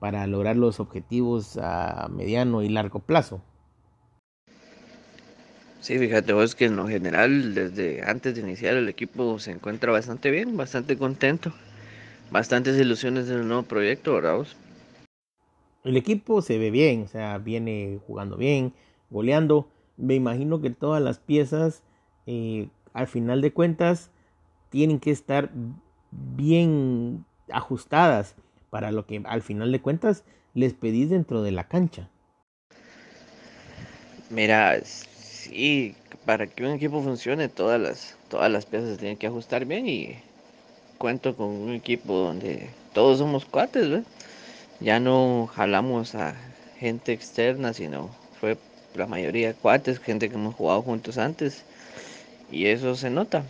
para 0.00 0.26
lograr 0.26 0.56
los 0.56 0.80
objetivos 0.80 1.58
a 1.58 2.08
mediano 2.10 2.62
y 2.62 2.68
largo 2.68 3.00
plazo. 3.00 3.42
Sí, 5.80 5.98
fíjate 5.98 6.32
vos 6.32 6.54
que 6.54 6.66
en 6.66 6.76
lo 6.76 6.88
general, 6.88 7.54
desde 7.54 8.02
antes 8.04 8.34
de 8.34 8.42
iniciar 8.42 8.76
el 8.76 8.88
equipo 8.88 9.38
se 9.38 9.52
encuentra 9.52 9.92
bastante 9.92 10.30
bien, 10.30 10.56
bastante 10.56 10.98
contento, 10.98 11.52
bastantes 12.30 12.78
ilusiones 12.78 13.28
en 13.30 13.40
el 13.40 13.48
nuevo 13.48 13.62
proyecto, 13.62 14.14
¿verdad 14.14 14.36
vos? 14.36 14.56
El 15.84 15.96
equipo 15.96 16.42
se 16.42 16.58
ve 16.58 16.70
bien, 16.70 17.04
o 17.04 17.08
sea, 17.08 17.38
viene 17.38 18.00
jugando 18.06 18.36
bien, 18.36 18.74
goleando. 19.10 19.68
Me 19.96 20.14
imagino 20.14 20.60
que 20.60 20.70
todas 20.70 21.02
las 21.02 21.18
piezas, 21.18 21.82
eh, 22.26 22.68
al 22.92 23.06
final 23.06 23.40
de 23.40 23.52
cuentas, 23.52 24.10
tienen 24.68 25.00
que 25.00 25.10
estar 25.10 25.50
bien 26.10 27.24
ajustadas 27.50 28.34
para 28.68 28.92
lo 28.92 29.06
que 29.06 29.22
al 29.24 29.42
final 29.42 29.72
de 29.72 29.80
cuentas 29.80 30.24
les 30.54 30.74
pedís 30.74 31.10
dentro 31.10 31.42
de 31.42 31.52
la 31.52 31.68
cancha. 31.68 32.08
Mira, 34.28 34.80
sí, 34.84 35.94
para 36.24 36.46
que 36.46 36.64
un 36.64 36.72
equipo 36.72 37.02
funcione, 37.02 37.48
todas 37.48 37.80
las, 37.80 38.16
todas 38.28 38.50
las 38.50 38.66
piezas 38.66 38.90
se 38.90 38.96
tienen 38.96 39.16
que 39.16 39.26
ajustar 39.26 39.64
bien 39.64 39.88
y 39.88 40.16
cuento 40.98 41.34
con 41.34 41.48
un 41.48 41.72
equipo 41.72 42.12
donde 42.14 42.68
todos 42.92 43.18
somos 43.18 43.44
cuates, 43.44 43.88
¿ves? 43.88 44.04
Ya 44.80 45.00
no 45.00 45.48
jalamos 45.52 46.14
a 46.14 46.34
gente 46.78 47.12
externa, 47.12 47.72
sino 47.72 48.10
fue 48.40 48.56
la 48.94 49.06
mayoría 49.06 49.54
cuates, 49.54 49.98
gente 49.98 50.28
que 50.28 50.34
hemos 50.36 50.54
jugado 50.54 50.82
juntos 50.82 51.18
antes. 51.18 51.64
Y 52.50 52.66
eso 52.66 52.96
se 52.96 53.10
nota, 53.10 53.44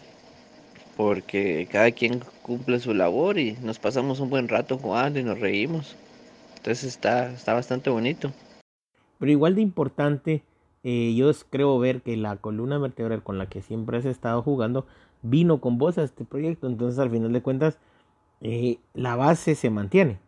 porque 0.96 1.68
cada 1.70 1.90
quien 1.92 2.20
cumple 2.42 2.80
su 2.80 2.92
labor 2.92 3.38
y 3.38 3.52
nos 3.62 3.78
pasamos 3.78 4.20
un 4.20 4.28
buen 4.28 4.48
rato 4.48 4.76
jugando 4.76 5.18
y 5.18 5.22
nos 5.22 5.40
reímos. 5.40 5.96
Entonces 6.56 6.84
está, 6.84 7.32
está 7.32 7.54
bastante 7.54 7.88
bonito. 7.88 8.32
Pero 9.18 9.32
igual 9.32 9.54
de 9.54 9.62
importante, 9.62 10.42
eh, 10.82 11.14
yo 11.16 11.30
creo 11.48 11.78
ver 11.78 12.02
que 12.02 12.16
la 12.16 12.36
columna 12.36 12.78
vertebral 12.78 13.22
con 13.22 13.38
la 13.38 13.48
que 13.48 13.62
siempre 13.62 13.98
has 13.98 14.04
estado 14.04 14.42
jugando 14.42 14.86
vino 15.22 15.60
con 15.60 15.78
vos 15.78 15.96
a 15.96 16.02
este 16.02 16.24
proyecto. 16.24 16.66
Entonces 16.66 16.98
al 16.98 17.10
final 17.10 17.32
de 17.32 17.40
cuentas, 17.40 17.78
eh, 18.42 18.78
la 18.92 19.16
base 19.16 19.54
se 19.54 19.70
mantiene. 19.70 20.18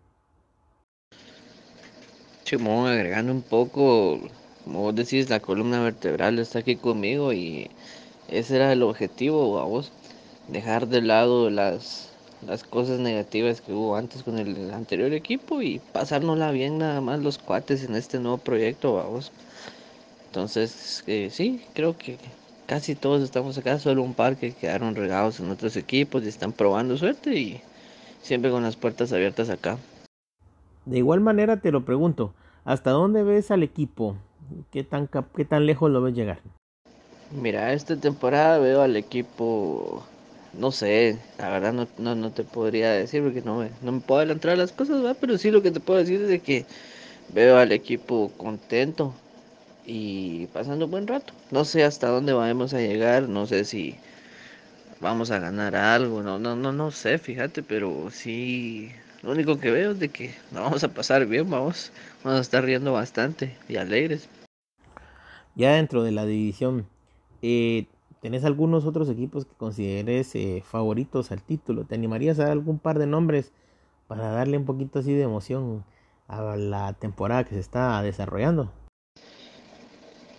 Agregando 2.54 3.32
un 3.32 3.40
poco, 3.40 4.20
como 4.64 4.80
vos 4.80 4.94
decís, 4.94 5.30
la 5.30 5.40
columna 5.40 5.80
vertebral 5.80 6.38
está 6.38 6.58
aquí 6.58 6.76
conmigo 6.76 7.32
y 7.32 7.70
ese 8.28 8.56
era 8.56 8.70
el 8.74 8.82
objetivo, 8.82 9.58
a 9.58 9.64
vos, 9.64 9.90
dejar 10.48 10.86
de 10.86 11.00
lado 11.00 11.48
las, 11.48 12.10
las 12.46 12.62
cosas 12.62 13.00
negativas 13.00 13.62
que 13.62 13.72
hubo 13.72 13.96
antes 13.96 14.22
con 14.22 14.38
el 14.38 14.70
anterior 14.70 15.14
equipo 15.14 15.62
y 15.62 15.80
pasárnosla 15.94 16.50
bien 16.50 16.76
nada 16.76 17.00
más 17.00 17.20
los 17.20 17.38
cuates 17.38 17.84
en 17.84 17.94
este 17.94 18.18
nuevo 18.18 18.36
proyecto, 18.36 18.96
vamos. 18.96 19.32
Entonces, 20.26 21.04
eh, 21.06 21.30
sí, 21.30 21.64
creo 21.72 21.96
que 21.96 22.18
casi 22.66 22.94
todos 22.94 23.22
estamos 23.22 23.56
acá, 23.56 23.78
solo 23.78 24.02
un 24.02 24.12
par 24.12 24.36
que 24.36 24.52
quedaron 24.52 24.94
regados 24.94 25.40
en 25.40 25.50
otros 25.50 25.74
equipos 25.76 26.22
y 26.22 26.28
están 26.28 26.52
probando 26.52 26.98
suerte 26.98 27.34
y 27.34 27.62
siempre 28.20 28.50
con 28.50 28.62
las 28.62 28.76
puertas 28.76 29.10
abiertas 29.10 29.48
acá. 29.48 29.78
De 30.84 30.98
igual 30.98 31.20
manera 31.20 31.56
te 31.56 31.72
lo 31.72 31.86
pregunto, 31.86 32.34
¿hasta 32.64 32.90
dónde 32.90 33.22
ves 33.22 33.50
al 33.50 33.62
equipo? 33.62 34.16
¿Qué 34.70 34.84
tan, 34.84 35.08
qué 35.36 35.44
tan 35.44 35.66
lejos 35.66 35.90
lo 35.90 36.02
ves 36.02 36.14
llegar? 36.14 36.40
Mira, 37.30 37.72
esta 37.72 37.96
temporada 37.96 38.58
veo 38.58 38.82
al 38.82 38.96
equipo, 38.96 40.02
no 40.58 40.70
sé, 40.70 41.16
la 41.38 41.48
verdad 41.48 41.72
no, 41.72 41.88
no, 41.98 42.14
no 42.14 42.30
te 42.30 42.44
podría 42.44 42.90
decir 42.92 43.22
porque 43.22 43.40
no 43.40 43.58
me, 43.58 43.70
no 43.80 43.92
me 43.92 44.00
puedo 44.00 44.20
adelantar 44.20 44.58
las 44.58 44.72
cosas, 44.72 45.00
¿verdad? 45.00 45.16
pero 45.20 45.38
sí 45.38 45.50
lo 45.50 45.62
que 45.62 45.70
te 45.70 45.80
puedo 45.80 45.98
decir 45.98 46.20
es 46.20 46.28
de 46.28 46.40
que 46.40 46.66
veo 47.32 47.56
al 47.58 47.72
equipo 47.72 48.30
contento 48.36 49.14
y 49.86 50.46
pasando 50.48 50.84
un 50.86 50.90
buen 50.90 51.06
rato. 51.06 51.32
No 51.50 51.64
sé 51.64 51.84
hasta 51.84 52.08
dónde 52.08 52.32
vamos 52.34 52.74
a 52.74 52.80
llegar, 52.80 53.28
no 53.28 53.46
sé 53.46 53.64
si 53.64 53.96
vamos 55.00 55.30
a 55.30 55.38
ganar 55.38 55.74
algo, 55.74 56.22
no, 56.22 56.38
no, 56.38 56.54
no, 56.54 56.72
no 56.72 56.90
sé, 56.90 57.18
fíjate, 57.18 57.62
pero 57.62 58.10
sí 58.10 58.92
lo 59.22 59.32
único 59.32 59.58
que 59.58 59.70
veo 59.70 59.92
es 59.92 60.00
de 60.00 60.08
que 60.08 60.34
nos 60.50 60.62
vamos 60.62 60.84
a 60.84 60.88
pasar 60.88 61.26
bien, 61.26 61.48
vamos, 61.48 61.92
vamos 62.24 62.38
a 62.38 62.42
estar 62.42 62.64
riendo 62.64 62.92
bastante 62.92 63.56
y 63.68 63.76
alegres. 63.76 64.28
Ya 65.54 65.74
dentro 65.74 66.02
de 66.02 66.12
la 66.12 66.24
división, 66.24 66.86
eh, 67.42 67.86
¿tenés 68.20 68.44
algunos 68.44 68.84
otros 68.84 69.08
equipos 69.08 69.44
que 69.44 69.54
consideres 69.54 70.34
eh, 70.34 70.62
favoritos 70.66 71.30
al 71.30 71.42
título? 71.42 71.84
¿Te 71.84 71.94
animarías 71.94 72.38
a 72.38 72.44
dar 72.44 72.52
algún 72.52 72.78
par 72.78 72.98
de 72.98 73.06
nombres 73.06 73.52
para 74.08 74.30
darle 74.30 74.56
un 74.56 74.64
poquito 74.64 74.98
así 74.98 75.12
de 75.12 75.22
emoción 75.22 75.84
a 76.26 76.56
la 76.56 76.94
temporada 76.94 77.44
que 77.44 77.54
se 77.54 77.60
está 77.60 78.02
desarrollando? 78.02 78.70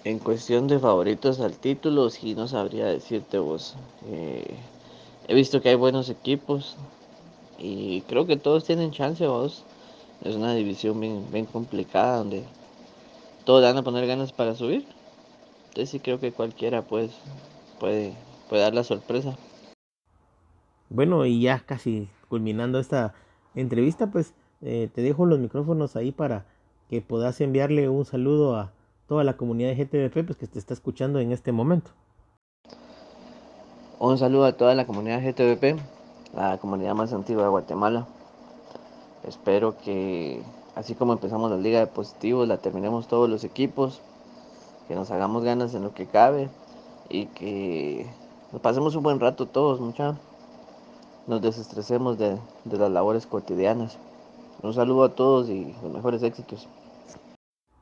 En 0.04 0.20
cuestión 0.20 0.68
de 0.68 0.80
favoritos 0.80 1.40
al 1.40 1.58
título, 1.58 2.10
sí 2.10 2.36
no 2.36 2.50
sabría 2.50 2.88
decirte 2.88 3.38
vos. 3.38 3.78
Eh, 4.08 4.56
he 5.28 5.36
visto 5.36 5.62
que 5.62 5.70
hay 5.70 5.76
buenos 5.76 6.10
equipos, 6.10 6.76
y 7.64 8.02
creo 8.02 8.28
que 8.28 8.36
todos 8.36 8.66
tienen 8.66 8.92
chance, 8.92 9.26
vos. 9.26 9.64
Es 10.22 10.36
una 10.36 10.54
división 10.54 11.00
bien, 11.00 11.26
bien 11.32 11.46
complicada 11.46 12.18
donde 12.18 12.44
todos 13.46 13.64
van 13.64 13.78
a 13.78 13.84
poner 13.84 14.06
ganas 14.06 14.34
para 14.34 14.54
subir. 14.54 14.86
Entonces 15.70 15.90
sí 15.90 16.00
creo 16.02 16.20
que 16.20 16.34
cualquiera 16.34 16.82
pues 16.82 17.12
puede, 17.80 18.14
puede 18.50 18.64
dar 18.64 18.74
la 18.74 18.84
sorpresa. 18.84 19.38
Bueno, 20.90 21.26
y 21.26 21.42
ya 21.42 21.60
casi 21.66 22.10
culminando 22.28 22.80
esta 22.80 23.14
entrevista, 23.56 24.12
pues 24.12 24.34
eh, 24.62 24.90
te 24.94 25.02
dejo 25.02 25.26
los 25.26 25.40
micrófonos 25.40 25.96
ahí 25.96 26.12
para 26.12 26.46
que 26.90 27.02
puedas 27.02 27.40
enviarle 27.40 27.88
un 27.88 28.04
saludo 28.04 28.58
a 28.58 28.72
toda 29.08 29.24
la 29.24 29.38
comunidad 29.38 29.70
de 29.70 29.86
GTVP 29.86 30.26
pues, 30.26 30.38
que 30.38 30.48
te 30.48 30.60
está 30.60 30.74
escuchando 30.74 31.20
en 31.20 31.32
este 31.32 31.54
momento. 31.54 31.92
Un 34.00 34.18
saludo 34.18 34.44
a 34.44 34.54
toda 34.54 34.76
la 34.76 34.86
comunidad 34.86 35.22
de 35.22 35.32
GTVP 35.32 36.03
la 36.34 36.58
comunidad 36.58 36.96
más 36.96 37.14
antigua 37.14 37.44
de 37.44 37.50
Guatemala. 37.50 38.08
Espero 39.24 39.78
que 39.78 40.42
así 40.76 40.96
como 40.96 41.14
empezamos 41.14 41.52
la 41.52 41.58
liga 41.58 41.80
de 41.80 41.88
positivos, 41.88 42.48
la 42.48 42.58
terminemos 42.58 43.08
todos 43.08 43.30
los 43.30 43.44
equipos, 43.44 44.02
que 44.88 44.96
nos 44.96 45.12
hagamos 45.12 45.44
ganas 45.44 45.74
en 45.76 45.84
lo 45.84 45.94
que 45.94 46.08
cabe 46.08 46.50
y 47.10 47.28
que 47.28 48.08
nos 48.52 48.62
pasemos 48.62 48.96
un 48.96 49.04
buen 49.04 49.20
rato 49.20 49.46
todos, 49.46 49.80
mucha. 49.80 50.18
Nos 51.26 51.42
desestresemos 51.42 52.18
de, 52.18 52.38
de 52.66 52.78
las 52.78 52.92
labores 52.92 53.26
cotidianas. 53.26 53.98
Un 54.62 54.74
saludo 54.74 55.06
a 55.06 55.16
todos 55.16 55.50
y 55.50 55.74
los 55.82 55.94
mejores 55.94 56.22
éxitos. 56.24 56.68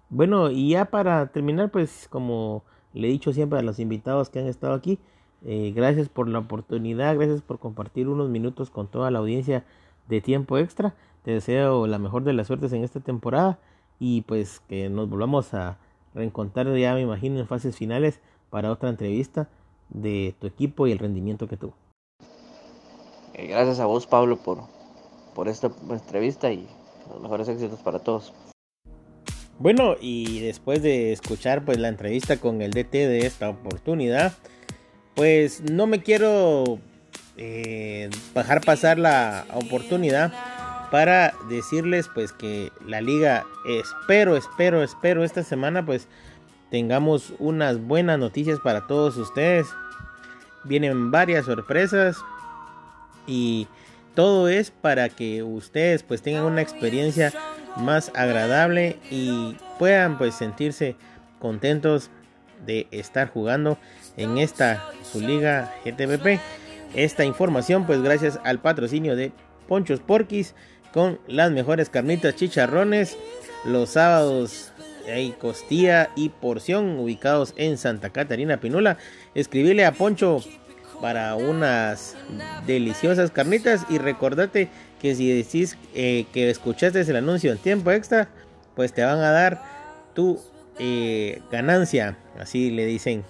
Bueno, 0.09 0.51
y 0.51 0.71
ya 0.71 0.85
para 0.85 1.27
terminar, 1.27 1.71
pues 1.71 2.07
como 2.09 2.63
le 2.93 3.07
he 3.07 3.11
dicho 3.11 3.33
siempre 3.33 3.59
a 3.59 3.63
los 3.63 3.79
invitados 3.79 4.29
que 4.29 4.39
han 4.39 4.47
estado 4.47 4.73
aquí, 4.73 4.99
eh, 5.45 5.73
gracias 5.75 6.09
por 6.09 6.27
la 6.27 6.39
oportunidad, 6.39 7.15
gracias 7.15 7.41
por 7.41 7.59
compartir 7.59 8.07
unos 8.07 8.29
minutos 8.29 8.69
con 8.69 8.87
toda 8.87 9.09
la 9.11 9.19
audiencia 9.19 9.63
de 10.07 10.21
tiempo 10.21 10.57
extra. 10.57 10.93
Te 11.23 11.31
deseo 11.31 11.87
la 11.87 11.99
mejor 11.99 12.23
de 12.23 12.33
las 12.33 12.47
suertes 12.47 12.73
en 12.73 12.83
esta 12.83 12.99
temporada 12.99 13.59
y 13.99 14.21
pues 14.21 14.59
que 14.67 14.89
nos 14.89 15.09
volvamos 15.09 15.53
a 15.53 15.77
reencontrar 16.13 16.75
ya 16.77 16.93
me 16.93 17.01
imagino 17.01 17.39
en 17.39 17.47
fases 17.47 17.75
finales 17.75 18.19
para 18.49 18.71
otra 18.71 18.89
entrevista 18.89 19.49
de 19.89 20.35
tu 20.39 20.47
equipo 20.47 20.87
y 20.87 20.91
el 20.91 20.99
rendimiento 20.99 21.47
que 21.47 21.57
tuvo. 21.57 21.73
Eh, 23.33 23.47
gracias 23.47 23.79
a 23.79 23.85
vos 23.85 24.07
Pablo 24.07 24.37
por, 24.37 24.59
por 25.33 25.47
esta 25.47 25.71
entrevista 25.89 26.51
y 26.51 26.67
los 27.09 27.21
mejores 27.21 27.47
éxitos 27.47 27.79
para 27.79 27.99
todos. 27.99 28.33
Bueno, 29.59 29.95
y 30.01 30.39
después 30.39 30.81
de 30.81 31.11
escuchar 31.11 31.63
pues 31.63 31.77
la 31.77 31.87
entrevista 31.87 32.37
con 32.37 32.61
el 32.61 32.71
DT 32.71 32.93
de 32.93 33.27
esta 33.27 33.49
oportunidad, 33.49 34.33
pues 35.15 35.61
no 35.61 35.87
me 35.87 36.01
quiero 36.01 36.79
eh, 37.37 38.09
dejar 38.35 38.61
pasar 38.61 38.99
la 38.99 39.45
oportunidad 39.53 40.31
para 40.91 41.33
decirles 41.49 42.09
pues 42.13 42.33
que 42.33 42.71
la 42.85 43.01
liga 43.01 43.45
espero, 43.65 44.35
espero, 44.35 44.83
espero 44.83 45.23
esta 45.23 45.43
semana 45.43 45.85
pues 45.85 46.07
tengamos 46.69 47.33
unas 47.39 47.81
buenas 47.81 48.19
noticias 48.19 48.59
para 48.59 48.87
todos 48.87 49.17
ustedes. 49.17 49.67
Vienen 50.63 51.09
varias 51.09 51.45
sorpresas 51.45 52.17
y 53.25 53.67
todo 54.15 54.49
es 54.49 54.71
para 54.71 55.09
que 55.09 55.43
ustedes 55.43 56.03
pues 56.03 56.21
tengan 56.21 56.43
una 56.43 56.61
experiencia 56.61 57.33
más 57.77 58.11
agradable 58.13 58.99
y 59.09 59.55
puedan 59.79 60.17
pues 60.17 60.35
sentirse 60.35 60.95
contentos 61.39 62.09
de 62.65 62.87
estar 62.91 63.29
jugando 63.29 63.77
en 64.17 64.37
esta 64.37 64.91
su 65.03 65.21
liga 65.21 65.73
GTVP. 65.85 66.39
Esta 66.93 67.23
información 67.23 67.85
pues 67.85 68.01
gracias 68.01 68.39
al 68.43 68.59
patrocinio 68.59 69.15
de 69.15 69.31
Ponchos 69.67 69.99
Porquis 69.99 70.53
con 70.93 71.19
las 71.27 71.51
mejores 71.51 71.89
carnitas 71.89 72.35
chicharrones. 72.35 73.17
Los 73.63 73.91
sábados 73.91 74.71
hay 75.07 75.31
costilla 75.31 76.09
y 76.15 76.29
porción 76.29 76.99
ubicados 76.99 77.53
en 77.57 77.77
Santa 77.77 78.09
Catarina 78.09 78.59
Pinula. 78.59 78.97
Escribile 79.35 79.85
a 79.85 79.93
Poncho 79.93 80.39
para 81.01 81.35
unas 81.35 82.15
deliciosas 82.67 83.31
carnitas 83.31 83.85
y 83.89 83.97
recordate 83.97 84.69
que 85.01 85.15
si 85.15 85.31
decís 85.31 85.77
eh, 85.95 86.25
que 86.31 86.49
escuchaste 86.49 87.01
el 87.01 87.15
anuncio 87.15 87.51
en 87.51 87.57
tiempo 87.57 87.91
extra, 87.91 88.29
pues 88.75 88.93
te 88.93 89.03
van 89.03 89.19
a 89.19 89.31
dar 89.31 89.63
tu 90.13 90.39
eh, 90.77 91.41
ganancia. 91.51 92.17
Así 92.39 92.69
le 92.69 92.85
dicen 92.85 93.23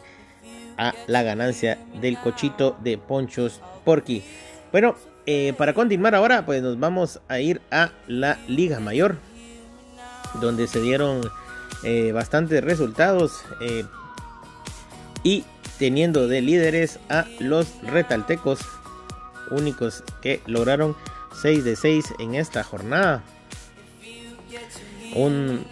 a 0.77 0.93
la 1.07 1.23
ganancia 1.23 1.77
del 2.01 2.17
cochito 2.17 2.77
de 2.81 2.97
Ponchos 2.97 3.61
Porky. 3.83 4.23
Bueno, 4.71 4.95
eh, 5.25 5.53
para 5.57 5.73
continuar 5.73 6.15
ahora, 6.15 6.45
pues 6.45 6.61
nos 6.61 6.79
vamos 6.79 7.19
a 7.27 7.39
ir 7.39 7.61
a 7.71 7.91
la 8.07 8.39
Liga 8.47 8.79
Mayor, 8.79 9.17
donde 10.39 10.67
se 10.67 10.81
dieron 10.81 11.21
eh, 11.83 12.11
bastantes 12.11 12.63
resultados 12.63 13.43
eh, 13.61 13.85
y 15.23 15.43
teniendo 15.77 16.27
de 16.27 16.41
líderes 16.41 16.99
a 17.09 17.25
los 17.39 17.81
retaltecos, 17.83 18.61
únicos 19.51 20.03
que 20.21 20.41
lograron 20.45 20.95
6 21.41 21.63
de 21.63 21.75
6 21.75 22.05
en 22.19 22.35
esta 22.35 22.63
jornada. 22.63 23.23
Un, 25.15 25.65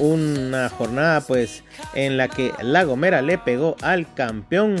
una 0.00 0.68
jornada 0.68 1.20
pues 1.20 1.62
en 1.94 2.16
la 2.16 2.28
que 2.28 2.52
La 2.62 2.84
Gomera 2.84 3.22
le 3.22 3.38
pegó 3.38 3.76
al 3.82 4.12
campeón. 4.14 4.76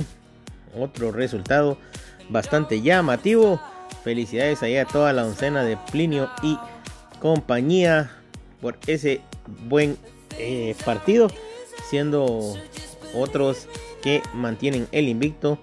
Otro 0.76 1.12
resultado 1.12 1.78
bastante 2.28 2.80
llamativo. 2.80 3.60
Felicidades 4.02 4.62
ahí 4.62 4.76
a 4.76 4.86
toda 4.86 5.12
la 5.12 5.24
oncena 5.24 5.62
de 5.62 5.76
Plinio 5.90 6.30
y 6.42 6.58
compañía 7.20 8.10
por 8.60 8.78
ese 8.86 9.20
buen 9.68 9.98
eh, 10.38 10.74
partido. 10.84 11.28
Siendo 11.88 12.54
otros 13.14 13.68
que 14.02 14.22
mantienen 14.32 14.88
el 14.92 15.08
invicto 15.08 15.58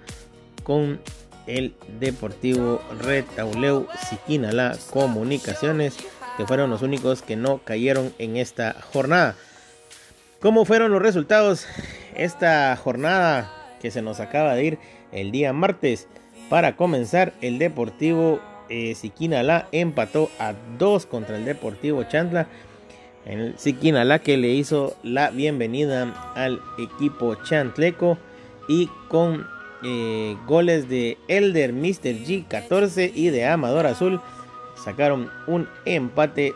con 0.64 1.00
el 1.48 1.74
Deportivo 2.00 2.82
Retauleu 3.00 3.88
Siquinala 4.10 4.78
Comunicaciones, 4.92 5.96
que 6.36 6.46
fueron 6.46 6.70
los 6.70 6.82
únicos 6.82 7.22
que 7.22 7.36
no 7.36 7.60
cayeron 7.64 8.14
en 8.20 8.38
esta 8.38 8.76
jornada. 8.92 9.36
¿Cómo 10.48 10.64
fueron 10.64 10.94
los 10.94 11.02
resultados 11.02 11.68
esta 12.16 12.74
jornada 12.78 13.52
que 13.82 13.92
se 13.92 14.02
nos 14.02 14.22
acaba 14.22 14.56
de 14.56 14.64
ir 14.64 14.80
el 15.12 15.30
día 15.30 15.52
martes? 15.52 16.08
Para 16.50 16.78
comenzar, 16.78 17.34
el 17.42 17.60
Deportivo 17.60 18.40
eh, 18.70 18.96
Siquinalá 18.96 19.68
empató 19.74 20.32
a 20.40 20.54
2 20.80 21.06
contra 21.06 21.36
el 21.36 21.44
Deportivo 21.44 22.02
Chantla. 22.04 22.48
El 23.26 23.60
Siquinalá 23.60 24.20
que 24.20 24.38
le 24.38 24.48
hizo 24.48 24.96
la 25.04 25.32
bienvenida 25.32 26.14
al 26.34 26.62
equipo 26.80 27.36
chantleco 27.44 28.18
y 28.70 28.88
con 29.10 29.46
eh, 29.84 30.38
goles 30.48 30.88
de 30.88 31.18
Elder 31.28 31.74
Mr. 31.74 32.24
G 32.24 32.48
14 32.48 33.12
y 33.14 33.32
de 33.32 33.46
Amador 33.46 33.86
Azul 33.86 34.22
sacaron 34.82 35.30
un 35.48 35.68
empate 35.84 36.54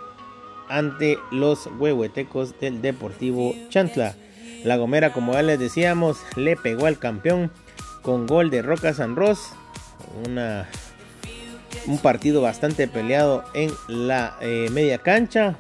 ante 0.72 1.20
los 1.32 1.68
huehuetecos 1.78 2.60
del 2.60 2.82
Deportivo 2.82 3.54
Chantla. 3.70 4.16
La 4.64 4.78
Gomera, 4.78 5.12
como 5.12 5.34
ya 5.34 5.42
les 5.42 5.60
decíamos, 5.60 6.20
le 6.36 6.56
pegó 6.56 6.86
al 6.86 6.98
campeón 6.98 7.52
con 8.02 8.26
gol 8.26 8.50
de 8.50 8.62
Roca 8.62 8.94
San 8.94 9.16
Ros. 9.16 9.50
Un 11.88 11.98
partido 11.98 12.42
bastante 12.42 12.88
peleado 12.88 13.44
en 13.54 13.72
la 13.88 14.38
eh, 14.42 14.70
media 14.72 15.00
cancha, 15.00 15.58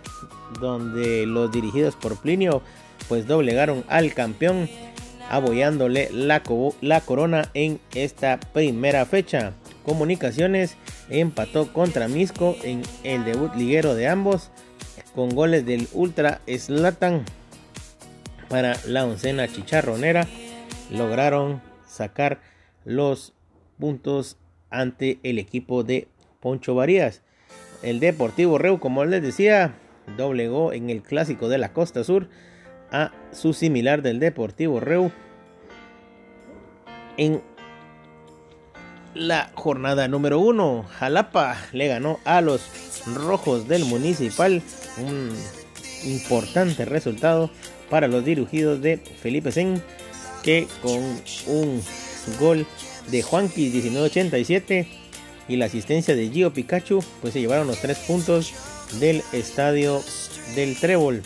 donde 0.60 1.26
los 1.26 1.52
dirigidos 1.52 1.95
por 1.95 2.17
Plinio 2.17 2.62
pues 3.08 3.28
doblegaron 3.28 3.84
al 3.89 4.13
campeón, 4.13 4.69
apoyándole 5.30 6.10
la 6.12 6.41
corona 7.02 7.50
en 7.54 7.80
esta 7.93 8.39
primera 8.39 9.06
fecha. 9.06 9.54
Comunicaciones 9.84 10.78
empató 11.10 11.74
contra 11.74 12.08
Misco 12.08 12.56
en 12.63 12.84
el 13.04 13.26
debut 13.26 13.54
liguero 13.56 13.95
de 13.95 14.08
ambos 14.08 14.52
con 15.15 15.30
goles 15.30 15.65
del 15.65 15.88
Ultra 15.93 16.41
Slatan 16.47 17.26
para 18.50 18.76
la 18.86 19.06
oncena 19.06 19.47
chicharronera 19.47 20.28
lograron 20.91 21.62
sacar 21.88 22.39
los 22.86 23.34
puntos 23.80 24.38
ante 24.69 25.19
el 25.24 25.39
equipo 25.39 25.84
de 25.84 26.08
Poncho 26.39 26.76
Varías. 26.76 27.21
El 27.82 28.00
Deportivo 28.00 28.58
Reu, 28.58 28.80
como 28.80 29.04
les 29.06 29.21
decía, 29.21 29.74
doblegó 30.17 30.74
en 30.74 30.89
el 30.89 31.02
clásico 31.02 31.50
de 31.50 31.58
la 31.58 31.74
Costa 31.74 32.04
Sur 32.04 32.30
a 32.91 33.12
su 33.32 33.54
similar 33.54 34.02
del 34.02 34.19
Deportivo 34.19 34.80
Reu 34.80 35.12
en 37.17 37.41
la 39.13 39.52
jornada 39.56 40.08
número 40.08 40.39
uno. 40.39 40.84
Jalapa 40.84 41.58
le 41.74 41.88
ganó 41.88 42.19
a 42.26 42.41
los 42.41 42.62
rojos 43.15 43.67
del 43.67 43.86
municipal 43.86 44.62
un 44.97 45.32
importante 46.04 46.86
resultado 46.86 47.49
para 47.89 48.08
los 48.08 48.23
dirigidos 48.25 48.82
de 48.82 48.97
Felipe 48.97 49.51
Sen, 49.51 49.82
que 50.43 50.67
con 50.82 50.99
un 51.47 51.82
gol 52.39 52.65
de 53.10 53.21
Juanqui 53.21 53.69
1987 53.69 54.88
y 55.47 55.58
la 55.58 55.65
asistencia 55.65 56.15
de 56.15 56.30
Gio 56.30 56.54
Pikachu, 56.54 57.04
pues 57.21 57.34
se 57.34 57.41
llevaron 57.41 57.67
los 57.67 57.80
tres 57.80 57.97
puntos 57.99 58.54
del 58.99 59.23
estadio 59.34 60.01
del 60.56 60.77
Trébol. 60.77 61.21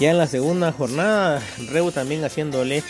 Ya 0.00 0.10
en 0.10 0.18
la 0.18 0.26
segunda 0.26 0.72
jornada, 0.72 1.42
Reu 1.70 1.92
también 1.92 2.24
haciéndole 2.24 2.82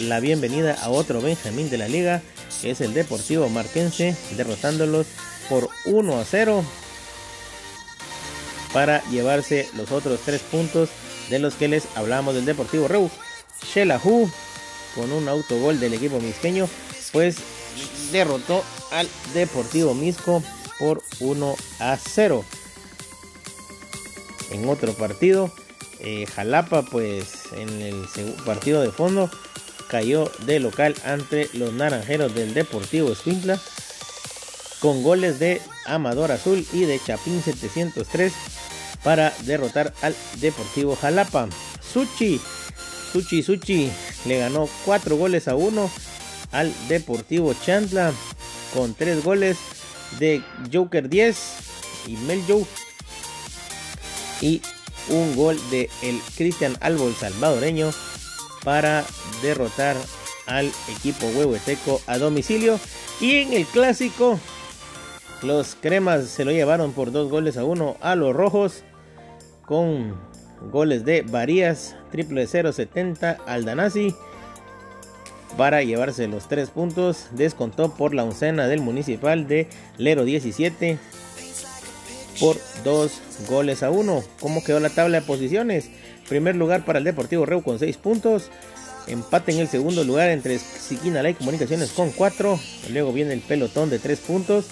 la 0.00 0.20
bienvenida 0.20 0.74
a 0.74 0.90
otro 0.90 1.20
Benjamín 1.20 1.70
de 1.70 1.78
la 1.78 1.86
liga, 1.86 2.22
que 2.60 2.70
es 2.70 2.80
el 2.80 2.94
Deportivo 2.94 3.48
Marquense, 3.48 4.16
derrotándolos 4.36 5.06
por 5.48 5.68
1 5.86 6.18
a 6.18 6.24
0 6.24 6.64
para 8.74 9.04
llevarse 9.08 9.68
los 9.76 9.92
otros 9.92 10.20
tres 10.24 10.42
puntos 10.42 10.90
de 11.30 11.38
los 11.38 11.54
que 11.54 11.68
les 11.68 11.84
hablamos 11.94 12.34
del 12.34 12.44
Deportivo 12.44 12.88
Reu. 12.88 13.08
Shelahu 13.72 14.28
con 14.96 15.12
un 15.12 15.28
autogol 15.28 15.78
del 15.78 15.94
equipo 15.94 16.20
misqueño, 16.20 16.68
pues 17.12 17.36
derrotó 18.12 18.64
al 18.90 19.08
Deportivo 19.32 19.94
Misco 19.94 20.42
por 20.78 21.02
1 21.20 21.56
a 21.78 21.96
0. 21.96 22.44
En 24.50 24.68
otro 24.68 24.92
partido, 24.94 25.52
eh, 26.00 26.26
Jalapa, 26.34 26.82
pues 26.82 27.52
en 27.56 27.80
el 27.80 28.04
partido 28.44 28.82
de 28.82 28.90
fondo, 28.90 29.30
cayó 29.88 30.30
de 30.46 30.58
local 30.58 30.96
ante 31.04 31.48
los 31.52 31.72
naranjeros 31.72 32.34
del 32.34 32.54
Deportivo 32.54 33.12
Escuintla 33.12 33.60
con 34.80 35.02
goles 35.02 35.38
de 35.38 35.62
Amador 35.86 36.32
Azul 36.32 36.66
y 36.72 36.80
de 36.80 37.00
Chapín 37.00 37.42
703 37.42 38.32
para 39.04 39.32
derrotar 39.44 39.92
al 40.02 40.16
Deportivo 40.40 40.96
Jalapa. 40.96 41.48
Suchi, 41.92 42.40
Suchi, 43.12 43.42
Suchi 43.42 43.90
le 44.26 44.38
ganó 44.38 44.68
4 44.84 45.16
goles 45.16 45.46
a 45.46 45.54
1 45.54 45.90
al 46.50 46.72
Deportivo 46.88 47.54
Chantla 47.64 48.12
con 48.72 48.94
3 48.94 49.22
goles 49.22 49.58
de 50.18 50.42
Joker 50.72 51.08
10 51.08 51.36
y 52.06 52.16
Meljo 52.16 52.66
y 54.40 54.62
un 55.10 55.36
gol 55.36 55.58
de 55.70 55.90
el 56.02 56.20
Cristian 56.36 56.76
Albol 56.80 57.14
salvadoreño 57.14 57.90
para 58.64 59.04
derrotar 59.42 59.96
al 60.46 60.70
equipo 60.96 61.26
huehueteco 61.26 62.00
a 62.06 62.18
domicilio 62.18 62.78
y 63.20 63.36
en 63.36 63.52
el 63.52 63.66
clásico 63.66 64.40
los 65.42 65.76
cremas 65.80 66.28
se 66.28 66.44
lo 66.44 66.52
llevaron 66.52 66.92
por 66.92 67.12
dos 67.12 67.30
goles 67.30 67.56
a 67.56 67.64
uno 67.64 67.96
a 68.00 68.14
los 68.14 68.34
rojos 68.34 68.82
con 69.66 70.14
goles 70.70 71.04
de 71.04 71.22
Varías, 71.22 71.96
triple 72.10 72.46
070 72.46 73.38
Aldanasi 73.46 74.14
para 75.56 75.82
llevarse 75.82 76.26
los 76.28 76.48
tres 76.48 76.70
puntos. 76.70 77.26
Descontó 77.32 77.94
por 77.94 78.14
la 78.14 78.24
oncena 78.24 78.66
del 78.66 78.80
municipal 78.80 79.46
de 79.46 79.68
Lero 79.98 80.24
17 80.24 80.98
por 82.40 82.56
dos 82.82 83.20
goles 83.48 83.82
a 83.82 83.90
uno. 83.90 84.22
¿Cómo 84.40 84.64
quedó 84.64 84.80
la 84.80 84.90
tabla 84.90 85.20
de 85.20 85.26
posiciones? 85.26 85.88
Primer 86.28 86.56
lugar 86.56 86.84
para 86.84 86.98
el 86.98 87.04
Deportivo 87.04 87.46
Reu 87.46 87.62
con 87.62 87.78
6 87.78 87.96
puntos. 87.98 88.50
Empate 89.06 89.52
en 89.52 89.58
el 89.58 89.68
segundo 89.68 90.02
lugar 90.02 90.30
entre 90.30 90.58
Siquinala 90.58 91.28
y 91.28 91.34
Comunicaciones 91.34 91.90
con 91.92 92.10
4. 92.10 92.58
Luego 92.90 93.12
viene 93.12 93.34
el 93.34 93.40
pelotón 93.40 93.90
de 93.90 93.98
3 93.98 94.18
puntos. 94.20 94.66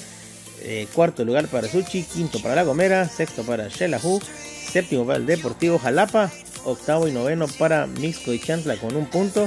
Eh, 0.63 0.87
cuarto 0.95 1.25
lugar 1.25 1.49
para 1.49 1.69
Suchi. 1.69 2.03
Quinto 2.03 2.41
para 2.41 2.55
La 2.55 2.63
Gomera. 2.63 3.07
Sexto 3.09 3.43
para 3.43 3.69
Shelahu 3.69 4.21
séptimo 4.73 5.07
para 5.07 5.19
el 5.19 5.27
Deportivo 5.27 5.79
Jalapa, 5.79 6.31
octavo 6.65 7.07
y 7.07 7.13
noveno 7.13 7.47
para 7.47 7.87
Mixco 7.87 8.33
y 8.33 8.41
Chantla 8.41 8.77
con 8.77 8.97
un 8.97 9.05
punto, 9.05 9.47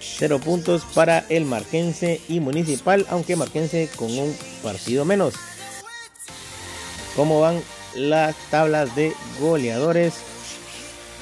cero 0.00 0.38
puntos 0.38 0.84
para 0.94 1.24
el 1.30 1.46
Marquense 1.46 2.20
y 2.28 2.40
Municipal, 2.40 3.06
aunque 3.08 3.36
Marquense 3.36 3.88
con 3.96 4.10
un 4.18 4.36
partido 4.62 5.06
menos. 5.06 5.34
cómo 7.16 7.40
van 7.40 7.62
las 7.94 8.36
tablas 8.50 8.94
de 8.94 9.14
goleadores 9.40 10.14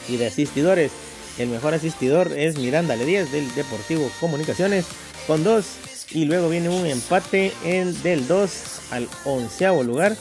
y 0.08 0.16
de 0.16 0.26
asistidores. 0.26 0.90
El 1.38 1.48
mejor 1.48 1.74
asistidor 1.74 2.32
es 2.32 2.58
Miranda 2.58 2.96
Ledíez 2.96 3.30
del 3.30 3.54
Deportivo 3.54 4.10
Comunicaciones 4.20 4.86
con 5.28 5.44
2. 5.44 5.64
Y 6.10 6.24
luego 6.24 6.48
viene 6.48 6.68
un 6.68 6.86
empate 6.86 7.52
en 7.64 8.00
del 8.02 8.26
2 8.26 8.50
al 8.90 9.08
onceavo 9.24 9.84
lugar. 9.84 10.16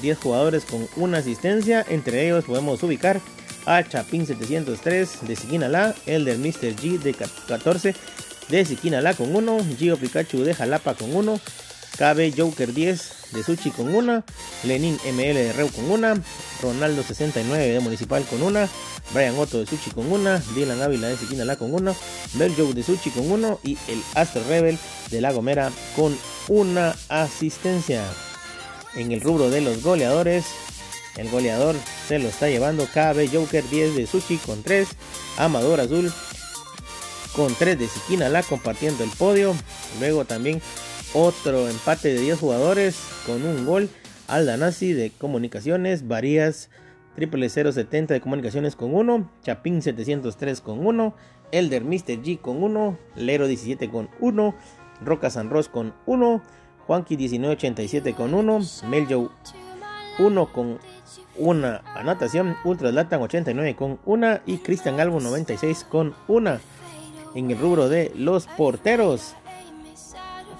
10 0.00 0.18
jugadores 0.18 0.64
con 0.64 0.88
una 0.96 1.18
asistencia. 1.18 1.84
Entre 1.88 2.26
ellos 2.26 2.44
podemos 2.44 2.82
ubicar 2.82 3.20
a 3.66 3.82
Chapín 3.86 4.26
703 4.26 5.26
de 5.26 5.36
Siquinalá, 5.36 5.94
el 6.06 6.24
del 6.24 6.38
Mr. 6.38 6.74
G 6.76 6.98
de 6.98 7.14
14 7.14 7.94
de 8.48 8.64
Siquinalá 8.64 9.14
con 9.14 9.34
1, 9.34 9.58
Gio 9.78 9.96
Pikachu 9.96 10.42
de 10.42 10.54
Jalapa 10.54 10.94
con 10.94 11.14
1, 11.14 11.40
KB 11.98 12.34
Joker 12.36 12.72
10 12.72 13.12
de 13.32 13.42
Suchi 13.42 13.70
con 13.70 13.94
1, 13.94 14.24
Lenin 14.64 14.98
ML 15.12 15.34
de 15.34 15.52
Reu 15.52 15.68
con 15.70 15.90
1, 15.90 16.14
Ronaldo 16.62 17.02
69 17.02 17.68
de 17.68 17.80
Municipal 17.80 18.24
con 18.24 18.42
1, 18.42 18.68
Brian 19.12 19.38
Otto 19.38 19.58
de 19.58 19.66
Suchi 19.66 19.90
con 19.90 20.10
1, 20.10 20.40
Dylan 20.54 20.82
Ávila 20.82 21.08
de 21.08 21.16
Siquinalá 21.16 21.56
con 21.56 21.74
1, 21.74 21.94
Beljo 22.34 22.72
de 22.72 22.82
Suchi 22.82 23.10
con 23.10 23.30
1 23.30 23.60
y 23.62 23.78
el 23.88 24.02
Astro 24.14 24.42
Rebel 24.48 24.78
de 25.10 25.20
La 25.20 25.32
Gomera 25.32 25.70
con 25.94 26.16
una 26.48 26.96
asistencia. 27.08 28.02
En 28.94 29.12
el 29.12 29.20
rubro 29.20 29.50
de 29.50 29.60
los 29.60 29.82
goleadores, 29.82 30.46
el 31.16 31.28
goleador 31.30 31.76
se 32.08 32.18
lo 32.18 32.28
está 32.28 32.48
llevando 32.48 32.86
KB 32.86 33.28
Joker 33.32 33.68
10 33.68 33.96
de 33.96 34.06
Sushi 34.06 34.36
con 34.38 34.62
3. 34.62 34.88
Amador 35.38 35.80
Azul 35.80 36.12
con 37.34 37.54
3 37.54 37.78
de 37.78 37.86
Siquinala 37.86 38.42
compartiendo 38.42 39.04
el 39.04 39.10
podio. 39.10 39.54
Luego 40.00 40.24
también 40.24 40.60
otro 41.14 41.68
empate 41.68 42.12
de 42.12 42.20
10 42.20 42.38
jugadores 42.38 42.96
con 43.26 43.44
un 43.44 43.64
gol. 43.64 43.88
Aldanasi 44.28 44.92
de 44.92 45.10
Comunicaciones. 45.10 46.06
Varías 46.06 46.70
Triple 47.16 47.48
070 47.48 48.14
de 48.14 48.20
Comunicaciones 48.20 48.76
con 48.76 48.94
1. 48.94 49.30
Chapín 49.42 49.82
703 49.82 50.60
con 50.60 50.86
1. 50.86 51.14
Elder 51.52 51.84
Mr. 51.84 52.22
G 52.22 52.40
con 52.40 52.62
1. 52.62 52.98
Lero 53.16 53.46
17 53.46 53.90
con 53.90 54.08
1. 54.20 54.54
Roca 55.02 55.30
San 55.30 55.50
Ros 55.50 55.68
con 55.68 55.94
1. 56.06 56.42
Juanqui 56.90 57.16
1987 57.16 58.14
con 58.14 58.34
1. 58.34 58.60
Meljo 58.88 59.30
1 60.18 60.52
con 60.52 60.80
una 61.36 61.82
anotación. 61.94 62.56
Ultraslatan 62.64 63.22
89 63.22 63.76
con 63.76 64.00
una 64.06 64.42
y 64.44 64.58
Cristian 64.58 64.98
Albo 64.98 65.20
96 65.20 65.86
con 65.88 66.16
una. 66.26 66.60
En 67.36 67.48
el 67.48 67.58
rubro 67.58 67.88
de 67.88 68.10
los 68.16 68.48
porteros, 68.48 69.36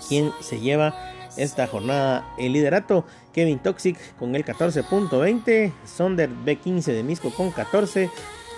quien 0.09 0.31
se 0.39 0.61
lleva 0.61 0.95
esta 1.37 1.67
jornada 1.67 2.33
el 2.39 2.53
liderato. 2.53 3.05
Kevin 3.33 3.59
Toxic 3.59 4.15
con 4.15 4.37
el 4.37 4.45
14.20. 4.45 5.73
Sonder 5.85 6.31
B15 6.31 6.93
de 6.93 7.03
Misco 7.03 7.31
con 7.31 7.51
14. 7.51 8.09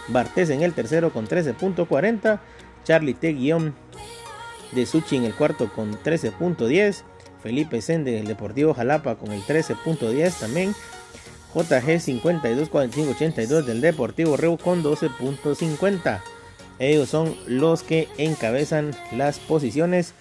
Bartés 0.08 0.50
en 0.50 0.60
el 0.60 0.74
tercero 0.74 1.10
con 1.10 1.26
13.40. 1.26 2.38
Charlie 2.84 3.14
T. 3.14 3.32
de 3.32 4.84
Suchi 4.84 5.16
en 5.16 5.24
el 5.24 5.34
cuarto 5.34 5.72
con 5.72 5.94
13.10. 5.94 7.04
Felipe 7.42 7.82
Sende 7.82 8.12
del 8.12 8.26
Deportivo 8.26 8.74
Jalapa 8.74 9.16
con 9.16 9.32
el 9.32 9.42
13.10 9.42 10.38
también. 10.38 10.74
JG 11.54 12.00
524582 12.00 13.66
del 13.66 13.80
Deportivo 13.80 14.36
Reu 14.36 14.56
con 14.56 14.82
12.50. 14.82 16.22
Ellos 16.78 17.08
son 17.08 17.36
los 17.46 17.82
que 17.82 18.08
encabezan 18.16 18.96
las 19.12 19.38
posiciones 19.38 20.14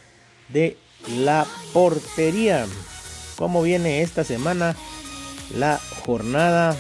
de 0.50 0.78
la 1.20 1.46
portería. 1.74 2.66
¿Cómo 3.38 3.62
viene 3.62 4.02
esta 4.02 4.24
semana 4.24 4.76
la 5.58 5.80
jornada 6.06 6.76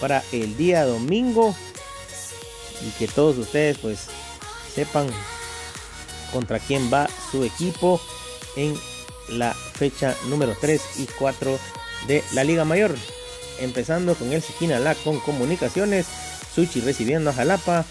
para 0.00 0.22
el 0.32 0.56
día 0.56 0.84
domingo? 0.84 1.54
Y 2.86 2.90
que 2.98 3.06
todos 3.06 3.36
ustedes 3.36 3.78
pues 3.78 4.06
sepan 4.74 5.08
contra 6.32 6.58
quién 6.58 6.92
va 6.92 7.08
su 7.30 7.44
equipo 7.44 8.00
en 8.56 8.74
la 9.30 9.54
fecha 9.54 10.14
número 10.28 10.56
3 10.60 10.80
y 10.98 11.06
4 11.18 11.58
de 12.06 12.22
la 12.32 12.44
Liga 12.44 12.64
Mayor 12.64 12.94
empezando 13.60 14.14
con 14.14 14.32
el 14.32 14.42
Siquinalá 14.42 14.94
con 14.96 15.18
comunicaciones, 15.20 16.06
Suchi 16.54 16.80
recibiendo 16.80 17.30
a 17.30 17.34
Jalapa, 17.34 17.84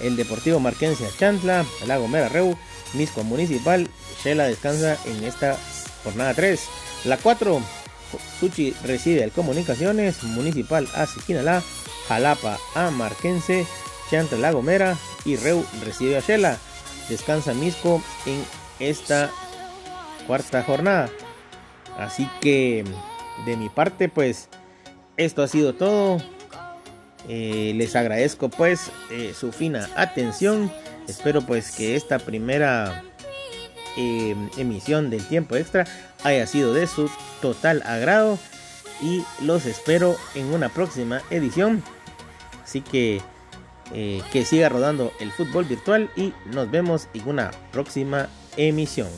el 0.00 0.16
Deportivo 0.16 0.60
Marquense 0.60 1.06
a 1.06 1.16
Chantla, 1.16 1.64
La 1.86 1.98
Gomera 1.98 2.28
Reu, 2.28 2.56
Misco 2.94 3.22
Municipal, 3.24 3.88
Shela 4.22 4.44
descansa 4.44 4.98
en 5.06 5.24
esta 5.24 5.56
jornada 6.04 6.34
3. 6.34 6.60
La 7.04 7.16
4, 7.16 7.60
Suchi 8.40 8.74
recibe 8.84 9.22
al 9.24 9.32
Comunicaciones, 9.32 10.22
Municipal 10.22 10.88
a 10.94 11.06
Siquinalá, 11.06 11.62
Jalapa 12.08 12.58
a 12.74 12.90
Marquense, 12.90 13.66
Chantla 14.10 14.38
La 14.38 14.52
Gomera 14.52 14.96
y 15.24 15.36
Reu 15.36 15.64
recibe 15.84 16.16
a 16.16 16.20
Shela. 16.20 16.58
Descansa 17.08 17.54
Misco 17.54 18.02
en 18.26 18.44
esta 18.78 19.30
cuarta 20.26 20.62
jornada. 20.62 21.08
Así 21.98 22.28
que 22.40 22.84
de 23.46 23.56
mi 23.56 23.68
parte 23.68 24.08
pues 24.08 24.48
esto 25.16 25.42
ha 25.42 25.48
sido 25.48 25.74
todo. 25.74 26.18
Eh, 27.28 27.72
les 27.76 27.94
agradezco 27.94 28.48
pues 28.48 28.90
eh, 29.10 29.32
su 29.38 29.52
fina 29.52 29.88
atención. 29.96 30.72
Espero 31.08 31.42
pues 31.42 31.72
que 31.72 31.96
esta 31.96 32.18
primera 32.18 33.04
eh, 33.96 34.34
emisión 34.56 35.10
del 35.10 35.26
tiempo 35.26 35.56
extra 35.56 35.86
haya 36.24 36.46
sido 36.46 36.72
de 36.74 36.86
su 36.86 37.10
total 37.40 37.82
agrado. 37.86 38.38
Y 39.00 39.24
los 39.42 39.66
espero 39.66 40.16
en 40.34 40.52
una 40.52 40.68
próxima 40.68 41.22
edición. 41.30 41.82
Así 42.62 42.80
que 42.80 43.20
que 44.32 44.46
siga 44.46 44.70
rodando 44.70 45.12
el 45.20 45.30
fútbol 45.32 45.66
virtual 45.66 46.08
y 46.16 46.32
nos 46.46 46.70
vemos 46.70 47.08
en 47.12 47.28
una 47.28 47.50
próxima 47.72 48.30
emisión. 48.56 49.08